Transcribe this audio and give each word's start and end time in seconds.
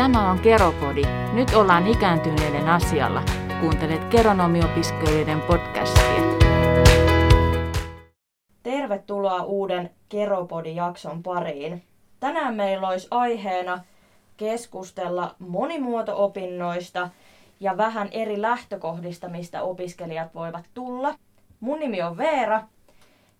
Tämä 0.00 0.30
on 0.30 0.38
Keropodi. 0.38 1.02
Nyt 1.32 1.54
ollaan 1.54 1.86
ikääntyneiden 1.86 2.68
asialla. 2.68 3.22
Kuuntelet 3.60 4.04
Keronomiopiskelijoiden 4.04 5.40
podcastia. 5.40 6.22
Tervetuloa 8.62 9.42
uuden 9.42 9.90
Keropodi-jakson 10.08 11.22
pariin. 11.22 11.82
Tänään 12.20 12.54
meillä 12.54 12.88
olisi 12.88 13.08
aiheena 13.10 13.84
keskustella 14.36 15.34
monimuoto-opinnoista 15.38 17.10
ja 17.60 17.76
vähän 17.76 18.08
eri 18.12 18.42
lähtökohdista, 18.42 19.28
mistä 19.28 19.62
opiskelijat 19.62 20.34
voivat 20.34 20.64
tulla. 20.74 21.14
Mun 21.60 21.78
nimi 21.78 22.02
on 22.02 22.16
Veera 22.16 22.62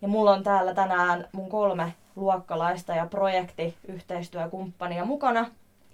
ja 0.01 0.07
mulla 0.07 0.31
on 0.31 0.43
täällä 0.43 0.73
tänään 0.73 1.27
mun 1.31 1.49
kolme 1.49 1.93
luokkalaista 2.15 2.95
ja 2.95 3.05
projektiyhteistyökumppania 3.05 5.05
mukana. 5.05 5.45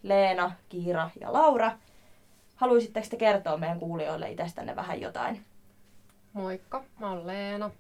Leena, 0.03 0.51
Kiira 0.69 1.09
ja 1.21 1.33
Laura. 1.33 1.71
Haluaisitteko 2.55 3.07
te 3.09 3.17
kertoa 3.17 3.57
meidän 3.57 3.79
kuulijoille 3.79 4.31
itsestänne 4.31 4.75
vähän 4.75 5.01
jotain? 5.01 5.45
Moikka, 6.33 6.83
mä 6.99 7.09
oon 7.09 7.27
Leena, 7.27 7.71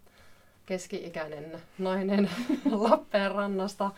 keski-ikäinen 0.65 1.61
nainen 1.77 2.29
Lappeenrannasta. 2.71 3.91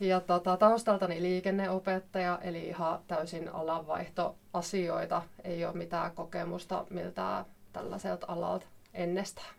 Ja 0.00 0.20
tota, 0.20 0.56
taustaltani 0.56 1.22
liikenneopettaja, 1.22 2.38
eli 2.42 2.68
ihan 2.68 2.98
täysin 3.06 3.54
alanvaihtoasioita. 3.54 5.22
Ei 5.44 5.64
ole 5.64 5.76
mitään 5.76 6.12
kokemusta 6.12 6.86
miltä 6.90 7.44
tällaiselta 7.72 8.26
alalta 8.28 8.66
ennestään. 8.94 9.54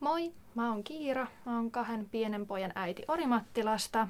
Moi, 0.00 0.32
mä 0.54 0.70
oon 0.70 0.84
Kiira. 0.84 1.26
Mä 1.44 1.56
oon 1.56 1.70
kahden 1.70 2.08
pienen 2.10 2.46
pojan 2.46 2.72
äiti 2.74 3.02
Orimattilasta. 3.08 4.08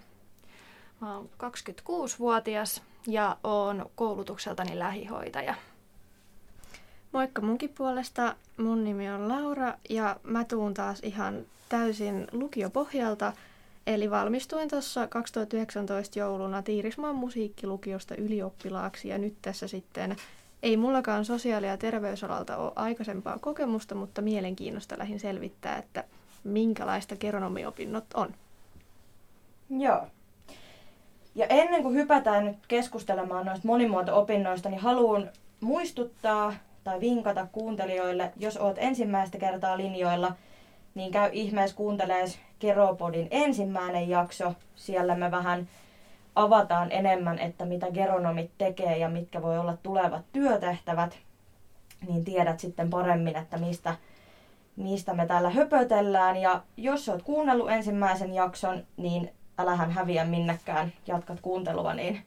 Mä 1.04 1.16
oon 1.16 1.30
26-vuotias 1.42 2.82
ja 3.06 3.36
oon 3.44 3.86
koulutukseltani 3.94 4.78
lähihoitaja. 4.78 5.54
Moikka 7.12 7.42
munkin 7.42 7.70
puolesta. 7.70 8.36
Mun 8.56 8.84
nimi 8.84 9.10
on 9.10 9.28
Laura 9.28 9.74
ja 9.90 10.16
mä 10.22 10.44
tuun 10.44 10.74
taas 10.74 11.00
ihan 11.02 11.46
täysin 11.68 12.26
lukiopohjalta. 12.32 13.32
Eli 13.86 14.10
valmistuin 14.10 14.68
tuossa 14.68 15.06
2019 15.06 16.18
jouluna 16.18 16.62
Tiirismaan 16.62 17.14
musiikkilukiosta 17.14 18.14
ylioppilaaksi 18.14 19.08
ja 19.08 19.18
nyt 19.18 19.34
tässä 19.42 19.68
sitten 19.68 20.16
ei 20.62 20.76
mullakaan 20.76 21.24
sosiaali- 21.24 21.66
ja 21.66 21.76
terveysalalta 21.76 22.56
ole 22.56 22.72
aikaisempaa 22.76 23.38
kokemusta, 23.38 23.94
mutta 23.94 24.22
mielenkiinnosta 24.22 24.98
lähin 24.98 25.20
selvittää, 25.20 25.76
että 25.76 26.04
minkälaista 26.44 27.16
geronomiopinnot 27.16 28.04
on. 28.14 28.34
Joo. 29.70 30.06
Ja 31.34 31.46
ennen 31.48 31.82
kuin 31.82 31.94
hypätään 31.94 32.44
nyt 32.44 32.56
keskustelemaan 32.68 33.46
noista 33.46 33.68
monimuoto-opinnoista, 33.68 34.68
niin 34.68 34.80
haluan 34.80 35.30
muistuttaa 35.60 36.54
tai 36.84 37.00
vinkata 37.00 37.46
kuuntelijoille, 37.52 38.32
jos 38.36 38.56
oot 38.56 38.76
ensimmäistä 38.78 39.38
kertaa 39.38 39.76
linjoilla, 39.76 40.32
niin 40.94 41.12
käy 41.12 41.30
ihmeessä 41.32 41.76
kuuntelees 41.76 42.38
Keropodin 42.58 43.28
ensimmäinen 43.30 44.08
jakso. 44.08 44.54
Siellä 44.74 45.14
me 45.14 45.30
vähän 45.30 45.68
avataan 46.34 46.92
enemmän, 46.92 47.38
että 47.38 47.64
mitä 47.64 47.90
geronomit 47.90 48.50
tekee 48.58 48.98
ja 48.98 49.08
mitkä 49.08 49.42
voi 49.42 49.58
olla 49.58 49.76
tulevat 49.82 50.22
työtehtävät, 50.32 51.18
niin 52.08 52.24
tiedät 52.24 52.60
sitten 52.60 52.90
paremmin, 52.90 53.36
että 53.36 53.58
mistä, 53.58 53.96
mistä 54.76 55.14
me 55.14 55.26
täällä 55.26 55.50
höpötellään. 55.50 56.36
Ja 56.36 56.62
jos 56.76 57.08
oot 57.08 57.22
kuunnellut 57.22 57.70
ensimmäisen 57.70 58.34
jakson, 58.34 58.84
niin 58.96 59.30
älähän 59.58 59.90
häviä 59.90 60.24
minnekään, 60.24 60.92
jatkat 61.06 61.40
kuuntelua, 61.40 61.94
niin 61.94 62.22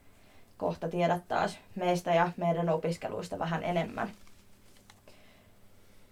kohta 0.58 0.90
tiedät 0.90 1.28
taas 1.28 1.60
meistä 1.76 2.14
ja 2.14 2.32
meidän 2.38 2.70
opiskeluista 2.70 3.40
vähän 3.40 3.64
enemmän. 3.64 4.10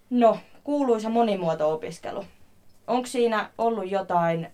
No, 0.09 0.37
kuuluisa 0.63 1.09
monimuoto-opiskelu. 1.09 2.25
Onko 2.87 3.07
siinä 3.07 3.49
ollut 3.57 3.91
jotain, 3.91 4.47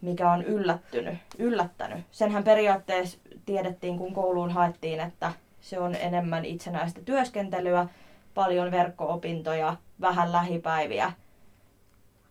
mikä 0.00 0.32
on 0.32 0.42
yllättynyt, 0.42 1.18
yllättänyt? 1.38 2.04
Senhän 2.10 2.44
periaatteessa 2.44 3.18
tiedettiin, 3.46 3.98
kun 3.98 4.14
kouluun 4.14 4.50
haettiin, 4.50 5.00
että 5.00 5.32
se 5.60 5.78
on 5.78 5.94
enemmän 5.94 6.44
itsenäistä 6.44 7.00
työskentelyä, 7.04 7.86
paljon 8.34 8.70
verkko-opintoja, 8.70 9.76
vähän 10.00 10.32
lähipäiviä. 10.32 11.12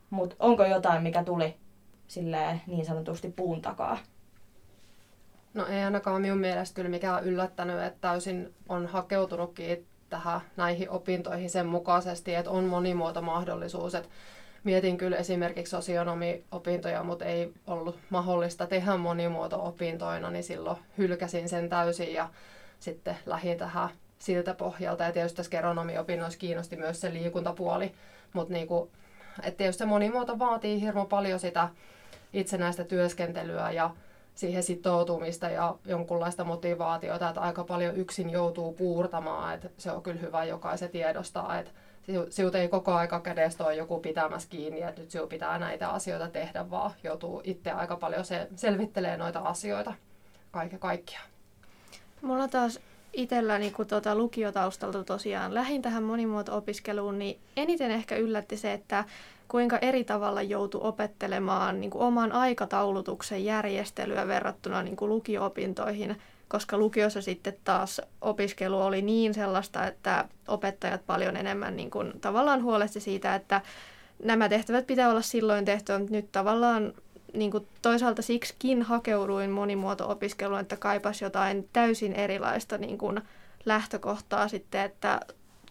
Mutta 0.10 0.36
onko 0.40 0.66
jotain, 0.66 1.04
mikä 1.04 1.24
tuli 1.24 1.56
silleen 2.10 2.62
niin 2.68 2.86
sanotusti 2.86 3.34
puun 3.36 3.62
takaa? 3.62 3.98
No 5.54 5.68
ei 5.68 5.84
ainakaan 5.84 6.22
minun 6.22 6.38
mielestä 6.38 6.76
kyllä 6.76 6.90
mikään 6.90 7.24
yllättänyt, 7.24 7.82
että 7.82 7.98
täysin 8.02 8.54
on 8.70 8.88
hakeutunutkin 8.88 9.86
tähän 10.10 10.42
näihin 10.58 10.90
opintoihin 10.90 11.50
sen 11.50 11.66
mukaisesti, 11.66 12.36
että 12.36 12.52
on 12.52 12.64
monimuotomahdollisuus. 12.64 13.96
Että 13.96 14.10
mietin 14.64 14.98
kyllä 14.98 15.18
esimerkiksi 15.18 15.72
sosionomi-opintoja, 15.72 17.04
mutta 17.04 17.26
ei 17.26 17.54
ollut 17.68 18.00
mahdollista 18.10 18.68
tehdä 18.68 18.98
monimuoto-opintoina, 18.98 20.32
niin 20.32 20.44
silloin 20.44 20.78
hylkäsin 20.98 21.50
sen 21.50 21.70
täysin 21.70 22.14
ja 22.14 22.30
sitten 22.80 23.18
lähdin 23.26 23.58
tähän 23.58 23.90
siltä 24.20 24.54
pohjalta. 24.54 25.04
Ja 25.04 25.12
tietysti 25.12 25.38
tässä 25.38 25.52
geronomi-opinnoissa 25.52 26.40
kiinnosti 26.40 26.76
myös 26.76 27.02
se 27.02 27.14
liikuntapuoli, 27.14 27.92
mutta 28.34 28.54
niinku, 28.54 28.92
että 29.44 29.58
tietysti 29.58 29.80
se 29.80 29.86
monimuoto 29.86 30.40
vaatii 30.40 30.82
hirveän 30.82 31.08
paljon 31.08 31.40
sitä 31.40 31.70
itsenäistä 32.34 32.84
työskentelyä 32.84 33.72
ja 33.72 33.90
siihen 34.36 34.64
sitoutumista 34.64 35.50
ja 35.50 35.76
jonkunlaista 35.86 36.44
motivaatiota, 36.44 37.30
että 37.30 37.42
aika 37.42 37.64
paljon 37.64 37.96
yksin 37.96 38.30
joutuu 38.30 38.74
puurtamaan, 38.74 39.54
että 39.54 39.70
se 39.78 39.92
on 39.92 40.04
kyllä 40.04 40.20
hyvä 40.22 40.44
jokaisen 40.44 40.90
tiedostaa, 40.90 41.60
että 41.60 41.72
sinut 42.30 42.56
ei 42.56 42.68
koko 42.68 42.94
aika 42.94 43.20
kädestä 43.20 43.66
ole 43.66 43.76
joku 43.76 44.00
pitämässä 44.00 44.50
kiinni, 44.50 44.82
että 44.82 45.02
nyt 45.02 45.12
sinun 45.12 45.30
pitää 45.30 45.60
näitä 45.60 45.90
asioita 45.90 46.28
tehdä, 46.28 46.70
vaan 46.70 46.92
joutuu 47.04 47.42
itse 47.44 47.72
aika 47.72 47.96
paljon 47.96 48.26
se, 48.26 48.48
selvittelee 48.56 49.18
noita 49.18 49.40
asioita 49.40 49.94
kaiken 50.52 50.80
kaikkiaan. 50.80 51.30
Mulla 52.22 52.48
taas 52.48 52.80
itselläni, 53.14 53.72
kun 53.72 53.88
tuota 53.88 54.16
lukiotaustalta 54.16 55.04
tosiaan 55.04 55.54
lähin 55.54 55.82
tähän 55.82 56.04
monimuoto-opiskeluun, 56.04 57.20
niin 57.20 57.40
eniten 57.58 57.92
ehkä 57.92 58.16
yllätti 58.16 58.58
se, 58.58 58.74
että 58.74 59.06
kuinka 59.50 59.78
eri 59.78 60.04
tavalla 60.04 60.42
joutui 60.42 60.82
opettelemaan 60.84 61.82
niin 61.82 61.92
kuin 61.92 62.02
oman 62.02 62.32
aikataulutuksen 62.32 63.46
järjestelyä 63.46 64.28
verrattuna 64.28 64.84
niin 64.84 64.96
kuin 64.96 65.10
lukio-opintoihin, 65.10 66.18
koska 66.48 66.78
lukiossa 66.78 67.22
sitten 67.22 67.58
taas 67.64 68.02
opiskelu 68.22 68.82
oli 68.82 69.02
niin 69.02 69.34
sellaista, 69.34 69.88
että 69.88 70.26
opettajat 70.48 71.06
paljon 71.06 71.38
enemmän 71.38 71.76
niin 71.76 71.92
kuin, 71.92 72.14
tavallaan 72.22 72.64
huolesti 72.64 73.00
siitä, 73.00 73.36
että 73.36 73.62
nämä 74.24 74.50
tehtävät 74.50 74.88
pitää 74.88 75.10
olla 75.10 75.22
silloin 75.22 75.66
tehty, 75.66 75.98
mutta 75.98 76.14
nyt 76.14 76.32
tavallaan 76.32 76.94
niin 77.34 77.52
kuin 77.52 77.68
toisaalta 77.82 78.22
siksikin 78.22 78.82
hakeuduin 78.82 79.50
monimuoto-opiskeluun, 79.50 80.60
että 80.60 80.78
kaipas 80.78 81.22
jotain 81.22 81.70
täysin 81.74 82.14
erilaista 82.14 82.78
niin 82.78 82.98
kuin 82.98 83.22
lähtökohtaa 83.66 84.48
sitten, 84.48 84.82
että 84.82 85.20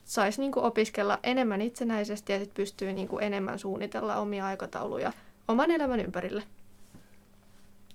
saisi 0.09 0.41
niin 0.41 0.59
opiskella 0.59 1.19
enemmän 1.23 1.63
itsenäisesti 1.63 2.33
ja 2.33 2.39
sitten 2.39 2.55
pystyy 2.55 2.93
niin 2.93 3.09
enemmän 3.21 3.59
suunnitella 3.59 4.17
omia 4.17 4.47
aikatauluja 4.47 5.13
oman 5.49 5.71
elämän 5.71 6.01
ympärille. 6.01 6.43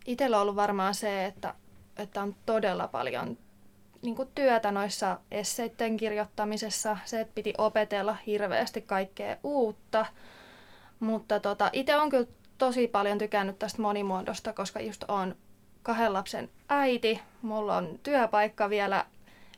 Itsellä 0.06 0.38
on 0.38 0.42
ollut 0.42 0.56
varmaan 0.56 0.96
se, 0.96 1.26
että, 1.26 1.54
että 1.98 2.22
on 2.22 2.36
todella 2.46 2.88
paljon 2.88 3.38
niin 4.02 4.16
työtä 4.36 4.72
noissa 4.72 5.20
esseiden 5.32 5.98
kirjoittamisessa. 5.98 6.98
Se, 7.06 7.22
että 7.22 7.36
piti 7.36 7.54
opetella 7.58 8.18
hirveästi 8.28 8.82
kaikkea 8.82 9.38
uutta. 9.44 10.06
Mutta 11.00 11.40
tota, 11.40 11.70
itse 11.74 11.96
on 11.96 12.10
kyllä 12.10 12.28
tosi 12.58 12.88
paljon 12.88 13.18
tykännyt 13.18 13.60
tästä 13.60 13.82
monimuodosta, 13.82 14.54
koska 14.54 14.80
just 14.80 15.04
on 15.08 15.36
kahden 15.84 16.14
lapsen 16.14 16.50
äiti, 16.70 17.22
mulla 17.42 17.78
on 17.78 18.00
työpaikka 18.04 18.70
vielä, 18.70 19.06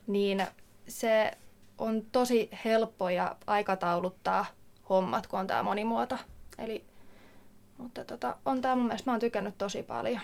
niin 0.07 0.47
se 0.87 1.31
on 1.77 2.01
tosi 2.11 2.49
helppo 2.65 3.09
ja 3.09 3.35
aikatauluttaa 3.47 4.45
hommat, 4.89 5.27
kun 5.27 5.39
on 5.39 5.47
tämä 5.47 5.63
monimuoto. 5.63 6.17
Eli, 6.57 6.83
mutta 7.77 8.05
tota, 8.05 8.35
on 8.45 8.61
tämä 8.61 8.75
mun 8.75 8.85
mielestä, 8.85 9.09
mä 9.09 9.13
oon 9.13 9.19
tykännyt 9.19 9.57
tosi 9.57 9.83
paljon. 9.83 10.21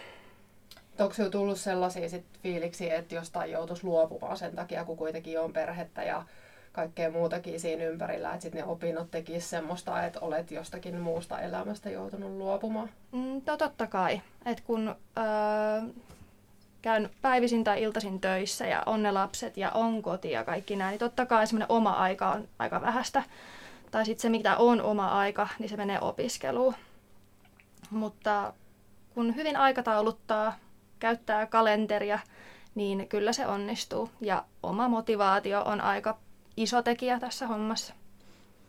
Onko 1.00 1.14
sinulla 1.14 1.32
tullut 1.32 1.60
sellaisia 1.60 2.10
sit 2.10 2.26
fiiliksiä, 2.44 2.96
että 2.96 3.16
jostain 3.16 3.52
joutuisi 3.52 3.84
luopumaan 3.84 4.38
sen 4.38 4.56
takia, 4.56 4.86
kun 4.86 4.98
kuitenkin 4.98 5.40
on 5.40 5.54
perhettä 5.54 6.04
ja 6.04 6.24
kaikkea 6.72 7.12
muutakin 7.12 7.60
siinä 7.60 7.84
ympärillä, 7.84 8.30
että 8.30 8.42
sitten 8.42 8.62
ne 8.62 8.68
opinnot 8.68 9.12
tekisi 9.12 9.48
semmoista, 9.48 10.06
että 10.06 10.20
olet 10.20 10.52
jostakin 10.52 11.00
muusta 11.00 11.42
elämästä 11.42 11.90
joutunut 11.90 12.32
luopumaan? 12.32 12.90
Mm, 13.12 13.42
no 13.46 13.58
totta 13.58 13.88
kai. 13.88 14.22
Et 14.46 14.62
kun 14.62 14.96
öö, 15.18 15.24
käyn 16.82 17.10
päivisin 17.22 17.64
tai 17.64 17.84
iltaisin 17.84 18.22
töissä 18.22 18.68
ja 18.68 18.84
on 18.86 19.04
ne 19.04 19.12
lapset 19.12 19.58
ja 19.58 19.72
on 19.72 20.02
koti 20.02 20.32
ja 20.32 20.44
kaikki 20.44 20.76
näin, 20.76 20.92
niin 20.92 21.00
totta 21.00 21.26
kai 21.26 21.48
semmoinen 21.48 21.72
oma 21.72 21.92
aika 21.92 22.32
on 22.32 22.48
aika 22.60 22.82
vähäistä. 22.82 23.24
Tai 23.92 24.06
sitten 24.06 24.22
se, 24.22 24.30
mitä 24.30 24.58
on 24.58 24.82
oma 24.82 25.08
aika, 25.08 25.48
niin 25.60 25.70
se 25.70 25.78
menee 25.78 26.00
opiskeluun. 26.02 26.76
Mutta 27.90 28.54
kun 29.14 29.36
hyvin 29.36 29.58
aikatauluttaa, 29.58 30.60
käyttää 31.00 31.46
kalenteria, 31.46 32.20
niin 32.76 33.08
kyllä 33.08 33.34
se 33.34 33.48
onnistuu. 33.48 34.10
Ja 34.22 34.46
oma 34.64 34.88
motivaatio 34.88 35.62
on 35.62 35.82
aika 35.82 36.18
iso 36.58 36.82
tekijä 36.82 37.20
tässä 37.20 37.48
hommassa. 37.48 37.94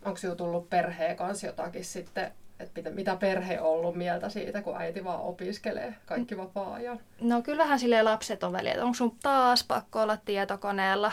Onko 0.04 0.16
sinulla 0.16 0.36
tullut 0.36 0.70
perheen 0.70 1.16
kanssa 1.16 1.46
jotakin 1.46 1.84
sitten, 1.84 2.32
että 2.62 2.90
mitä 2.90 3.16
perhe 3.16 3.60
on 3.60 3.66
ollut 3.66 3.94
mieltä 3.94 4.28
siitä, 4.28 4.62
kun 4.62 4.76
äiti 4.76 5.04
vaan 5.04 5.20
opiskelee 5.20 5.94
kaikki 6.06 6.36
vapaa-ajan? 6.36 7.00
No 7.20 7.42
kyllähän 7.42 7.78
sille 7.78 8.02
lapset 8.02 8.44
on 8.44 8.52
väliä, 8.52 8.72
että 8.72 8.84
onko 8.84 8.94
sun 8.94 9.16
taas 9.22 9.64
pakko 9.64 10.02
olla 10.02 10.16
tietokoneella. 10.16 11.12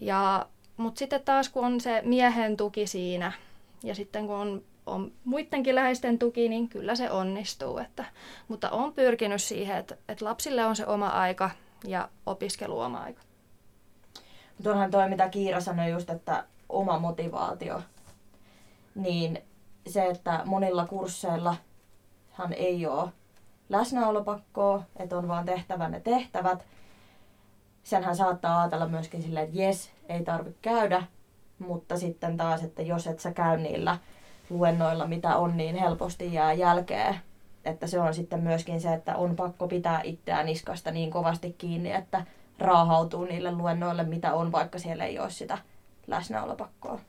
Ja, 0.00 0.46
mutta 0.76 0.98
sitten 0.98 1.22
taas 1.24 1.48
kun 1.48 1.64
on 1.64 1.80
se 1.80 2.02
miehen 2.04 2.56
tuki 2.56 2.86
siinä 2.86 3.32
ja 3.82 3.94
sitten 3.94 4.26
kun 4.26 4.36
on, 4.36 4.62
on 4.86 5.12
muidenkin 5.24 5.74
läheisten 5.74 6.18
tuki, 6.18 6.48
niin 6.48 6.68
kyllä 6.68 6.94
se 6.94 7.10
onnistuu. 7.10 7.78
Että, 7.78 8.04
mutta 8.48 8.70
on 8.70 8.92
pyrkinyt 8.92 9.42
siihen, 9.42 9.76
että, 9.76 9.96
että 10.08 10.24
lapsille 10.24 10.64
on 10.64 10.76
se 10.76 10.86
oma 10.86 11.08
aika 11.08 11.50
ja 11.84 12.08
opiskelu 12.26 12.80
oma 12.80 12.98
aika. 12.98 13.22
Tuohan 14.62 14.90
toi, 14.90 15.08
mitä 15.08 15.28
Kiira 15.28 15.60
sanoi 15.60 15.90
just, 15.90 16.10
että 16.10 16.44
oma 16.68 16.98
motivaatio, 16.98 17.82
niin 18.94 19.42
se, 19.86 20.06
että 20.06 20.42
monilla 20.44 20.86
kursseilla 20.86 21.56
hän 22.30 22.52
ei 22.52 22.86
ole 22.86 23.12
läsnäolopakkoa, 23.68 24.82
että 24.96 25.18
on 25.18 25.28
vaan 25.28 25.44
tehtävä 25.44 25.88
ne 25.88 26.00
tehtävät. 26.00 26.64
Senhän 27.82 28.16
saattaa 28.16 28.60
ajatella 28.60 28.88
myöskin 28.88 29.22
silleen, 29.22 29.46
että 29.46 29.58
jes, 29.58 29.90
ei 30.08 30.24
tarvitse 30.24 30.58
käydä, 30.62 31.02
mutta 31.58 31.98
sitten 31.98 32.36
taas, 32.36 32.62
että 32.62 32.82
jos 32.82 33.06
et 33.06 33.20
sä 33.20 33.32
käy 33.32 33.56
niillä 33.56 33.98
luennoilla, 34.50 35.06
mitä 35.06 35.36
on, 35.36 35.56
niin 35.56 35.76
helposti 35.76 36.34
jää 36.34 36.52
jälkeen. 36.52 37.16
Että 37.64 37.86
se 37.86 38.00
on 38.00 38.14
sitten 38.14 38.40
myöskin 38.40 38.80
se, 38.80 38.94
että 38.94 39.16
on 39.16 39.36
pakko 39.36 39.68
pitää 39.68 40.00
itseään 40.04 40.46
niskasta 40.46 40.90
niin 40.90 41.10
kovasti 41.10 41.52
kiinni, 41.52 41.92
että 41.92 42.24
raahautuu 42.58 43.24
niille 43.24 43.52
luennoille, 43.52 44.04
mitä 44.04 44.34
on, 44.34 44.52
vaikka 44.52 44.78
siellä 44.78 45.04
ei 45.04 45.18
ole 45.18 45.30
sitä 45.30 45.58
läsnäolopakkoa. 46.06 47.00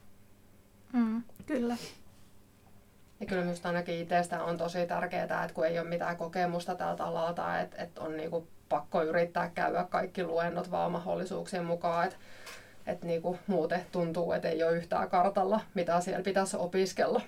Mm, 0.94 1.24
kyllä. 1.46 1.76
Ja 3.24 3.28
kyllä 3.28 3.42
minusta 3.42 3.70
ainakin 3.70 4.00
itsestä 4.00 4.44
on 4.44 4.58
tosi 4.58 4.88
tärkeää, 4.88 5.24
että 5.24 5.54
kun 5.54 5.66
ei 5.66 5.80
ole 5.80 5.88
mitään 5.88 6.18
kokemusta 6.18 6.76
tältä 6.76 7.06
alalta, 7.06 7.60
että, 7.60 7.84
että 7.84 8.02
on 8.02 8.18
niinku 8.18 8.48
pakko 8.70 9.04
yrittää 9.04 9.50
käydä 9.50 9.84
kaikki 9.84 10.24
luennot 10.24 10.72
vaan 10.72 10.92
mahdollisuuksien 10.92 11.66
mukaan, 11.66 12.06
että, 12.06 12.18
että 12.88 13.08
niinku 13.08 13.40
muuten 13.48 13.86
tuntuu, 13.92 14.32
että 14.32 14.50
ei 14.50 14.64
ole 14.64 14.78
yhtään 14.78 15.10
kartalla, 15.10 15.60
mitä 15.74 16.02
siellä 16.02 16.24
pitäisi 16.24 16.58
opiskella. 16.58 17.22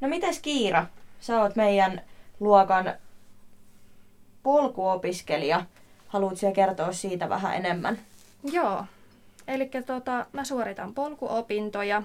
No 0.00 0.08
mites 0.08 0.38
Kiira? 0.38 0.86
Sä 1.20 1.42
oot 1.42 1.56
meidän 1.56 2.02
luokan 2.40 2.94
polkuopiskelija. 4.42 5.64
Haluatko 6.08 6.52
kertoa 6.52 6.92
siitä 6.92 7.28
vähän 7.28 7.56
enemmän? 7.56 7.98
Joo. 8.52 8.84
Eli 9.48 9.70
tota, 9.86 10.26
mä 10.32 10.44
suoritan 10.44 10.94
polkuopintoja, 10.94 12.02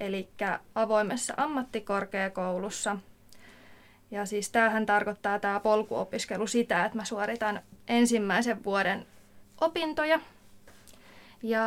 eli 0.00 0.28
avoimessa 0.74 1.34
ammattikorkeakoulussa. 1.36 2.96
Ja 4.10 4.26
siis 4.26 4.50
tämähän 4.50 4.86
tarkoittaa 4.86 5.38
tämä 5.38 5.60
polkuopiskelu 5.60 6.46
sitä, 6.46 6.84
että 6.84 6.98
mä 6.98 7.04
suoritan 7.04 7.60
ensimmäisen 7.88 8.64
vuoden 8.64 9.06
opintoja. 9.60 10.20
Ja 11.42 11.62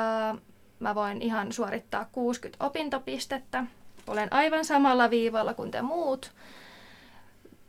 mä 0.79 0.95
voin 0.95 1.21
ihan 1.21 1.51
suorittaa 1.51 2.09
60 2.11 2.65
opintopistettä. 2.65 3.63
Olen 4.07 4.33
aivan 4.33 4.65
samalla 4.65 5.09
viivalla 5.09 5.53
kuin 5.53 5.71
te 5.71 5.81
muut. 5.81 6.31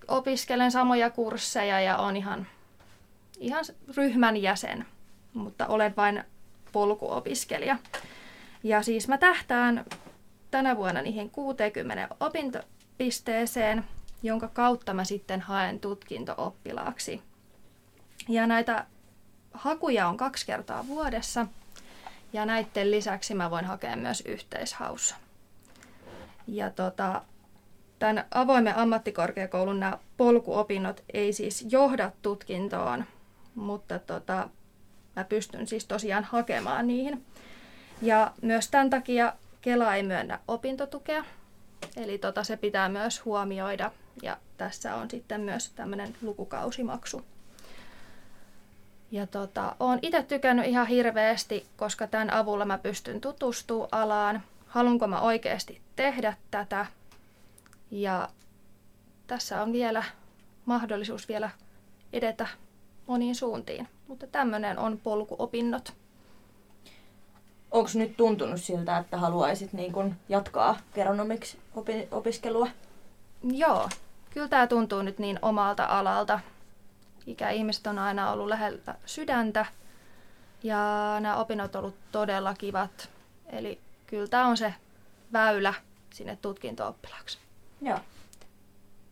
Opiskelen 0.08 0.70
samoja 0.70 1.10
kursseja 1.10 1.80
ja 1.80 1.96
on 1.96 2.16
ihan 2.16 2.46
ihan 3.40 3.64
ryhmän 3.96 4.36
jäsen, 4.36 4.86
mutta 5.34 5.66
olen 5.66 5.96
vain 5.96 6.24
polkuopiskelija. 6.72 7.76
Ja 8.62 8.82
siis 8.82 9.08
mä 9.08 9.18
tähtään 9.18 9.84
tänä 10.50 10.76
vuonna 10.76 11.02
niihin 11.02 11.30
60 11.30 12.08
opintopisteeseen, 12.20 13.84
jonka 14.22 14.48
kautta 14.48 14.94
mä 14.94 15.04
sitten 15.04 15.40
haen 15.40 15.80
tutkinto-oppilaaksi. 15.80 17.22
Ja 18.28 18.46
näitä 18.46 18.86
hakuja 19.52 20.08
on 20.08 20.16
kaksi 20.16 20.46
kertaa 20.46 20.86
vuodessa, 20.86 21.46
ja 22.32 22.46
näiden 22.46 22.90
lisäksi 22.90 23.34
mä 23.34 23.50
voin 23.50 23.64
hakea 23.64 23.96
myös 23.96 24.20
yhteishaussa. 24.26 25.16
Ja 26.46 26.70
tota, 26.70 27.22
tämän 27.98 28.24
avoimen 28.30 28.76
ammattikorkeakoulun 28.76 29.80
nämä 29.80 29.98
polkuopinnot 30.16 31.04
ei 31.14 31.32
siis 31.32 31.66
johda 31.68 32.12
tutkintoon, 32.22 33.04
mutta 33.54 33.98
tota, 33.98 34.48
mä 35.16 35.24
pystyn 35.24 35.66
siis 35.66 35.86
tosiaan 35.86 36.24
hakemaan 36.24 36.86
niihin. 36.86 37.26
Ja 38.02 38.32
myös 38.42 38.68
tämän 38.68 38.90
takia 38.90 39.32
Kela 39.60 39.94
ei 39.94 40.02
myönnä 40.02 40.38
opintotukea, 40.48 41.24
eli 41.96 42.18
tota, 42.18 42.44
se 42.44 42.56
pitää 42.56 42.88
myös 42.88 43.24
huomioida 43.24 43.90
ja 44.22 44.36
tässä 44.56 44.94
on 44.94 45.10
sitten 45.10 45.40
myös 45.40 45.70
tämmöinen 45.70 46.16
lukukausimaksu. 46.22 47.24
Ja 49.10 49.26
tota, 49.26 49.76
olen 49.80 49.98
itse 50.02 50.22
tykännyt 50.22 50.66
ihan 50.66 50.86
hirveästi, 50.86 51.66
koska 51.76 52.06
tämän 52.06 52.30
avulla 52.30 52.64
mä 52.64 52.78
pystyn 52.78 53.20
tutustumaan 53.20 53.88
alaan. 53.92 54.42
Haluanko 54.66 55.06
mä 55.06 55.20
oikeasti 55.20 55.80
tehdä 55.96 56.36
tätä? 56.50 56.86
Ja 57.90 58.28
tässä 59.26 59.62
on 59.62 59.72
vielä 59.72 60.04
mahdollisuus 60.64 61.28
vielä 61.28 61.50
edetä 62.12 62.46
moniin 63.06 63.34
suuntiin. 63.34 63.88
Mutta 64.08 64.26
tämmöinen 64.26 64.78
on 64.78 64.98
polkuopinnot. 64.98 65.99
Onko 67.70 67.90
nyt 67.94 68.16
tuntunut 68.16 68.60
siltä, 68.60 68.98
että 68.98 69.16
haluaisit 69.16 69.72
niin 69.72 69.92
kun 69.92 70.14
jatkaa 70.28 70.76
geronomiksi 70.94 71.58
opi- 71.76 72.08
opiskelua? 72.10 72.68
Joo, 73.42 73.88
kyllä 74.30 74.48
tämä 74.48 74.66
tuntuu 74.66 75.02
nyt 75.02 75.18
niin 75.18 75.38
omalta 75.42 75.84
alalta. 75.84 76.40
Ikäihmiset 77.26 77.86
on 77.86 77.98
aina 77.98 78.30
ollut 78.30 78.48
lähellä 78.48 78.94
sydäntä 79.06 79.66
ja 80.62 81.16
nämä 81.20 81.36
opinnot 81.36 81.74
on 81.74 81.82
ollut 81.82 81.96
todella 82.12 82.54
kivat. 82.54 83.08
Eli 83.46 83.80
kyllä 84.06 84.26
tämä 84.26 84.46
on 84.46 84.56
se 84.56 84.74
väylä 85.32 85.74
sinne 86.14 86.38
tutkinto-oppilaaksi. 86.42 87.38
Joo. 87.82 87.98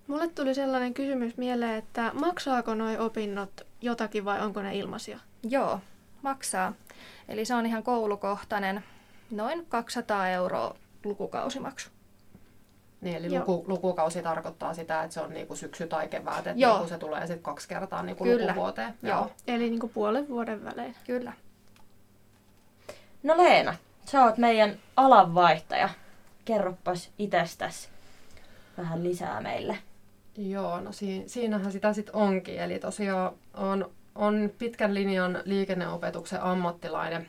Mulle 0.06 0.28
tuli 0.28 0.54
sellainen 0.54 0.94
kysymys 0.94 1.36
mieleen, 1.36 1.74
että 1.74 2.10
maksaako 2.14 2.74
nuo 2.74 2.88
opinnot 3.06 3.66
jotakin 3.82 4.24
vai 4.24 4.40
onko 4.40 4.62
ne 4.62 4.76
ilmaisia? 4.76 5.20
Joo, 5.42 5.80
maksaa. 6.22 6.72
Eli 7.28 7.44
se 7.44 7.54
on 7.54 7.66
ihan 7.66 7.82
koulukohtainen, 7.82 8.84
noin 9.30 9.66
200 9.68 10.28
euroa 10.28 10.74
lukukausimaksu. 11.04 11.90
Niin, 13.00 13.16
eli 13.16 13.38
luku, 13.38 13.64
lukukausi 13.66 14.22
tarkoittaa 14.22 14.74
sitä, 14.74 15.02
että 15.02 15.14
se 15.14 15.20
on 15.20 15.30
niinku 15.30 15.56
syksy 15.56 15.86
tai 15.86 16.08
kevät, 16.08 16.38
että 16.46 16.52
Joo. 16.56 16.72
niinku 16.72 16.88
se 16.88 16.98
tulee 16.98 17.20
sitten 17.20 17.42
kaksi 17.42 17.68
kertaa 17.68 18.02
niinku 18.02 18.24
Kyllä. 18.24 18.46
lukuvuoteen. 18.46 18.94
Joo. 19.02 19.30
Eli 19.46 19.70
niin 19.70 19.80
kuin 19.80 19.92
puolen 19.92 20.28
vuoden 20.28 20.64
välein. 20.64 20.94
Kyllä. 21.06 21.32
No 23.22 23.36
Leena, 23.36 23.74
sä 24.04 24.24
oot 24.24 24.38
meidän 24.38 24.78
alanvaihtaja. 24.96 25.88
Kerroppas 26.44 27.10
itsestäsi 27.18 27.88
vähän 28.78 29.04
lisää 29.04 29.40
meille. 29.40 29.78
Joo, 30.36 30.80
no 30.80 30.92
si- 30.92 31.24
siinähän 31.26 31.72
sitä 31.72 31.92
sitten 31.92 32.14
onkin. 32.16 32.58
Eli 32.58 32.78
tosiaan 32.78 33.32
on, 33.54 33.90
on 34.18 34.50
pitkän 34.58 34.94
linjan 34.94 35.42
liikenneopetuksen 35.44 36.42
ammattilainen. 36.42 37.28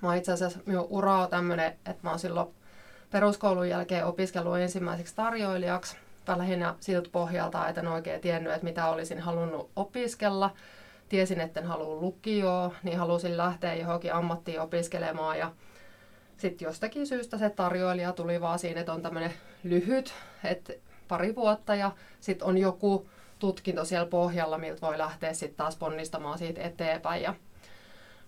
Mä 0.00 0.14
itse 0.14 0.32
asiassa, 0.32 0.58
minun 0.66 0.86
ura 0.90 1.16
on 1.16 1.28
tämmöinen, 1.30 1.66
että 1.66 2.02
mä 2.02 2.10
oon 2.10 2.18
silloin 2.18 2.54
peruskoulun 3.10 3.68
jälkeen 3.68 4.06
opiskellut 4.06 4.58
ensimmäiseksi 4.58 5.16
tarjoilijaksi. 5.16 5.96
Tai 6.24 6.38
lähinnä 6.38 6.74
siltä 6.80 7.08
pohjalta, 7.12 7.68
että 7.68 7.80
en 7.80 7.88
oikein 7.88 8.20
tiennyt, 8.20 8.52
että 8.52 8.64
mitä 8.64 8.88
olisin 8.88 9.20
halunnut 9.20 9.70
opiskella. 9.76 10.50
Tiesin, 11.08 11.40
että 11.40 11.60
en 11.60 11.66
halua 11.66 12.00
lukioon, 12.00 12.72
niin 12.82 12.98
halusin 12.98 13.36
lähteä 13.36 13.74
johonkin 13.74 14.14
ammattiin 14.14 14.60
opiskelemaan. 14.60 15.38
Ja 15.38 15.52
sitten 16.36 16.66
jostakin 16.66 17.06
syystä 17.06 17.38
se 17.38 17.50
tarjoilija 17.50 18.12
tuli 18.12 18.40
vaan 18.40 18.58
siinä, 18.58 18.80
että 18.80 18.92
on 18.92 19.02
tämmöinen 19.02 19.32
lyhyt, 19.64 20.14
että 20.44 20.72
pari 21.08 21.34
vuotta 21.34 21.74
ja 21.74 21.90
sitten 22.20 22.48
on 22.48 22.58
joku 22.58 23.08
tutkinto 23.38 23.84
siellä 23.84 24.06
pohjalla, 24.06 24.58
miltä 24.58 24.86
voi 24.86 24.98
lähteä 24.98 25.32
sitten 25.32 25.56
taas 25.56 25.76
ponnistamaan 25.76 26.38
siitä 26.38 26.62
eteenpäin. 26.62 27.22
Ja 27.22 27.34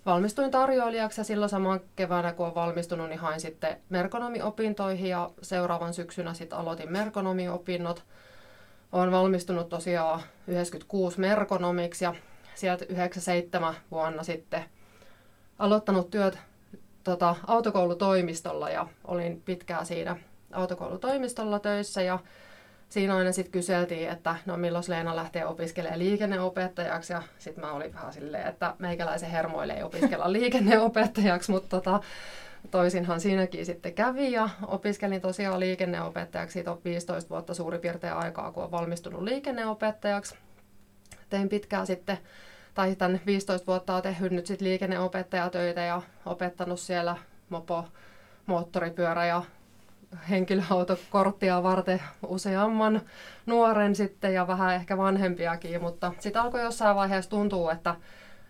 valmistuin 0.06 0.50
tarjoilijaksi 0.50 1.20
ja 1.20 1.24
silloin 1.24 1.48
saman 1.48 1.80
keväänä, 1.96 2.32
kun 2.32 2.46
olen 2.46 2.54
valmistunut, 2.54 3.08
niin 3.08 3.18
hain 3.18 3.40
sitten 3.40 3.76
merkonomiopintoihin 3.88 5.10
ja 5.10 5.30
seuraavan 5.42 5.94
syksynä 5.94 6.34
sitten 6.34 6.58
aloitin 6.58 6.92
merkonomiopinnot. 6.92 8.04
Olen 8.92 9.12
valmistunut 9.12 9.68
tosiaan 9.68 10.20
96 10.46 11.20
merkonomiksi 11.20 12.04
ja 12.04 12.14
sieltä 12.54 12.84
97 12.88 13.74
vuonna 13.90 14.22
sitten 14.22 14.64
aloittanut 15.58 16.10
työt 16.10 16.38
tota, 17.04 17.36
autokoulutoimistolla 17.46 18.70
ja 18.70 18.86
olin 19.04 19.42
pitkään 19.44 19.86
siinä 19.86 20.16
autokoulutoimistolla 20.52 21.58
töissä 21.58 22.02
ja 22.02 22.18
siinä 22.88 23.16
aina 23.16 23.32
sitten 23.32 23.52
kyseltiin, 23.52 24.10
että 24.10 24.36
no 24.46 24.56
milloin 24.56 24.84
Leena 24.88 25.16
lähtee 25.16 25.46
opiskelemaan 25.46 25.98
liikenneopettajaksi 25.98 27.12
ja 27.12 27.22
sitten 27.38 27.64
mä 27.64 27.72
olin 27.72 27.94
vähän 27.94 28.12
silleen, 28.12 28.46
että 28.46 28.74
meikäläisen 28.78 29.30
hermoille 29.30 29.72
ei 29.72 29.82
opiskella 29.82 30.32
liikenneopettajaksi, 30.38 31.50
mutta 31.50 31.68
tota, 31.68 32.00
toisinhan 32.70 33.20
siinäkin 33.20 33.66
sitten 33.66 33.94
kävi 33.94 34.32
ja 34.32 34.48
opiskelin 34.66 35.20
tosiaan 35.20 35.60
liikenneopettajaksi. 35.60 36.52
Siitä 36.52 36.72
on 36.72 36.80
15 36.84 37.30
vuotta 37.30 37.54
suurin 37.54 37.80
piirtein 37.80 38.14
aikaa, 38.14 38.52
kun 38.52 38.62
olen 38.62 38.70
valmistunut 38.72 39.22
liikenneopettajaksi. 39.22 40.34
Tein 41.30 41.48
pitkään 41.48 41.86
sitten, 41.86 42.18
tai 42.74 42.96
tämän 42.96 43.20
15 43.26 43.66
vuotta 43.66 43.92
olen 43.92 44.02
tehnyt 44.02 44.32
nyt 44.32 44.46
sitten 44.46 44.68
liikenneopettajatöitä 44.68 45.80
ja 45.80 46.02
opettanut 46.26 46.80
siellä 46.80 47.16
mopo, 47.48 47.84
moottoripyörä 48.46 49.26
ja 49.26 49.42
henkilöautokorttia 50.30 51.62
varten 51.62 52.02
useamman 52.26 53.00
nuoren 53.46 53.96
sitten 53.96 54.34
ja 54.34 54.46
vähän 54.46 54.74
ehkä 54.74 54.98
vanhempiakin, 54.98 55.82
mutta 55.82 56.12
sitten 56.18 56.42
alkoi 56.42 56.62
jossain 56.62 56.96
vaiheessa 56.96 57.30
tuntua, 57.30 57.72
että, 57.72 57.94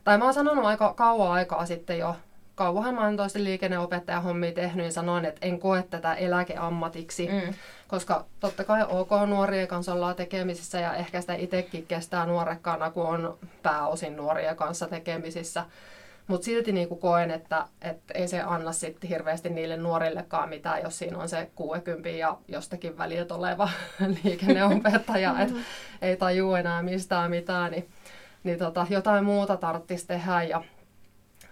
tai 0.04 0.18
mä 0.18 0.24
oon 0.24 0.34
sanonut 0.34 0.64
aika 0.64 0.94
kauan 0.94 1.32
aikaa 1.32 1.66
sitten 1.66 1.98
jo, 1.98 2.16
kauanhan 2.54 2.94
mä 2.94 3.04
oon 3.04 3.16
toisten 3.16 3.44
liikenneopettajan 3.44 4.22
hommia 4.22 4.52
tehnyt, 4.52 4.76
niin 4.76 4.92
sanoin, 4.92 5.24
että 5.24 5.46
en 5.46 5.58
koe 5.60 5.84
tätä 5.90 6.14
eläkeammatiksi, 6.14 7.28
mm. 7.28 7.54
koska 7.88 8.24
totta 8.40 8.64
kai 8.64 8.84
ok 8.88 9.10
nuorien 9.26 9.68
kanssa 9.68 9.92
ollaan 9.92 10.14
tekemisissä 10.16 10.80
ja 10.80 10.94
ehkä 10.94 11.20
sitä 11.20 11.34
itsekin 11.34 11.86
kestää 11.86 12.26
nuorekkaana, 12.26 12.90
kun 12.90 13.06
on 13.06 13.38
pääosin 13.62 14.16
nuorien 14.16 14.56
kanssa 14.56 14.86
tekemisissä. 14.86 15.64
Mutta 16.28 16.44
silti 16.44 16.72
niinku 16.72 16.96
koen, 16.96 17.30
että, 17.30 17.64
että 17.82 18.14
ei 18.14 18.28
se 18.28 18.40
anna 18.40 18.72
sit 18.72 18.96
hirveästi 19.08 19.48
niille 19.48 19.76
nuorillekaan 19.76 20.48
mitään, 20.48 20.82
jos 20.82 20.98
siinä 20.98 21.18
on 21.18 21.28
se 21.28 21.50
60 21.54 22.08
ja 22.08 22.38
jostakin 22.48 22.98
väliltä 22.98 23.34
oleva 23.34 23.68
liikenneopettaja, 24.24 25.40
että 25.40 25.54
ei 26.02 26.16
taju 26.16 26.54
enää 26.54 26.82
mistään 26.82 27.30
mitään, 27.30 27.70
niin, 27.70 27.88
niin 28.44 28.58
tota, 28.58 28.86
jotain 28.90 29.24
muuta 29.24 29.56
tarvitsisi 29.56 30.06
tehdä. 30.06 30.42
Ja 30.42 30.62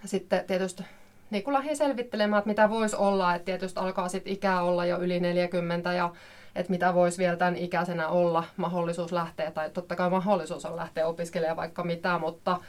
sitten 0.05 0.45
tietysti 0.47 0.83
niin 1.29 1.43
kun 1.43 1.53
lähdin 1.53 1.77
selvittelemään, 1.77 2.39
että 2.39 2.49
mitä 2.49 2.69
voisi 2.69 2.95
olla, 2.95 3.35
että 3.35 3.45
tietysti 3.45 3.79
alkaa 3.79 4.09
sitten 4.09 4.33
ikää 4.33 4.61
olla 4.61 4.85
jo 4.85 4.99
yli 4.99 5.19
40 5.19 5.93
ja 5.93 6.13
että 6.55 6.71
mitä 6.71 6.93
voisi 6.93 7.17
vielä 7.17 7.35
tämän 7.35 7.55
ikäisenä 7.55 8.07
olla 8.07 8.43
mahdollisuus 8.57 9.11
lähteä, 9.11 9.51
tai 9.51 9.69
totta 9.69 9.95
kai 9.95 10.09
mahdollisuus 10.09 10.65
on 10.65 10.75
lähteä 10.75 11.07
opiskelemaan 11.07 11.57
vaikka 11.57 11.83
mitä, 11.83 12.17
mutta 12.17 12.59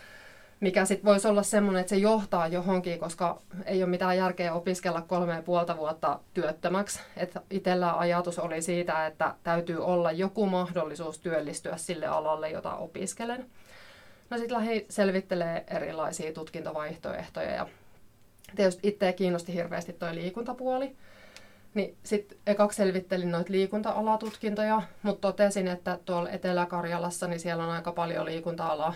mikä 0.61 0.85
sitten 0.85 1.05
voisi 1.05 1.29
olla 1.29 1.43
semmoinen, 1.43 1.81
että 1.81 1.91
se 1.91 1.97
johtaa 1.97 2.49
johonkin, 2.49 2.99
koska 2.99 3.43
ei 3.65 3.83
ole 3.83 3.91
mitään 3.91 4.17
järkeä 4.17 4.55
opiskella 4.55 5.03
kolme 5.03 5.35
ja 5.35 5.43
puolta 5.43 5.77
vuotta 5.77 6.21
työttömäksi. 6.35 7.01
Että 7.17 7.41
itsellä 7.51 7.99
ajatus 7.99 8.39
oli 8.39 8.63
siitä, 8.63 9.07
että 9.07 9.35
täytyy 9.45 9.85
olla 9.85 10.13
joku 10.13 10.47
mahdollisuus 10.47 11.19
työllistyä 11.19 11.77
sille 11.77 12.07
alalle, 12.07 12.51
jota 12.51 12.77
opiskelen. 12.77 13.47
No 14.31 14.39
sitten 14.39 14.57
lähdin 14.57 14.87
selvittelee 14.89 15.65
erilaisia 15.67 16.33
tutkintovaihtoehtoja 16.33 17.51
ja 17.51 17.67
tietysti 18.57 18.89
itseä 18.89 19.13
kiinnosti 19.13 19.55
hirveästi 19.55 19.93
tuo 19.93 20.09
liikuntapuoli. 20.13 20.97
Niin 21.75 21.97
sitten 22.03 22.39
ekaksi 22.47 22.77
selvittelin 22.77 23.31
noita 23.31 23.53
liikunta-alatutkintoja, 23.53 24.83
mutta 25.03 25.29
totesin, 25.29 25.69
että 25.69 25.99
tuolla 26.05 26.31
Etelä-Karjalassa 26.31 27.27
niin 27.27 27.41
siellä 27.41 27.65
on 27.65 27.71
aika 27.71 27.93
paljon 27.93 28.25
liikunta-alaa 28.25 28.95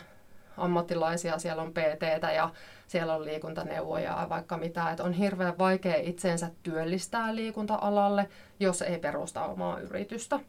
ammattilaisia, 0.56 1.38
siellä 1.38 1.62
on 1.62 1.72
pt 1.72 2.22
ja 2.34 2.50
siellä 2.86 3.14
on 3.14 3.24
liikuntaneuvoja 3.24 4.20
ja 4.20 4.26
vaikka 4.28 4.56
mitä. 4.56 4.90
Että 4.90 5.04
on 5.04 5.12
hirveän 5.12 5.58
vaikea 5.58 5.96
itsensä 5.96 6.50
työllistää 6.62 7.34
liikunta-alalle, 7.34 8.28
jos 8.60 8.82
ei 8.82 8.98
perusta 8.98 9.44
omaa 9.44 9.80
yritystä. 9.80 10.40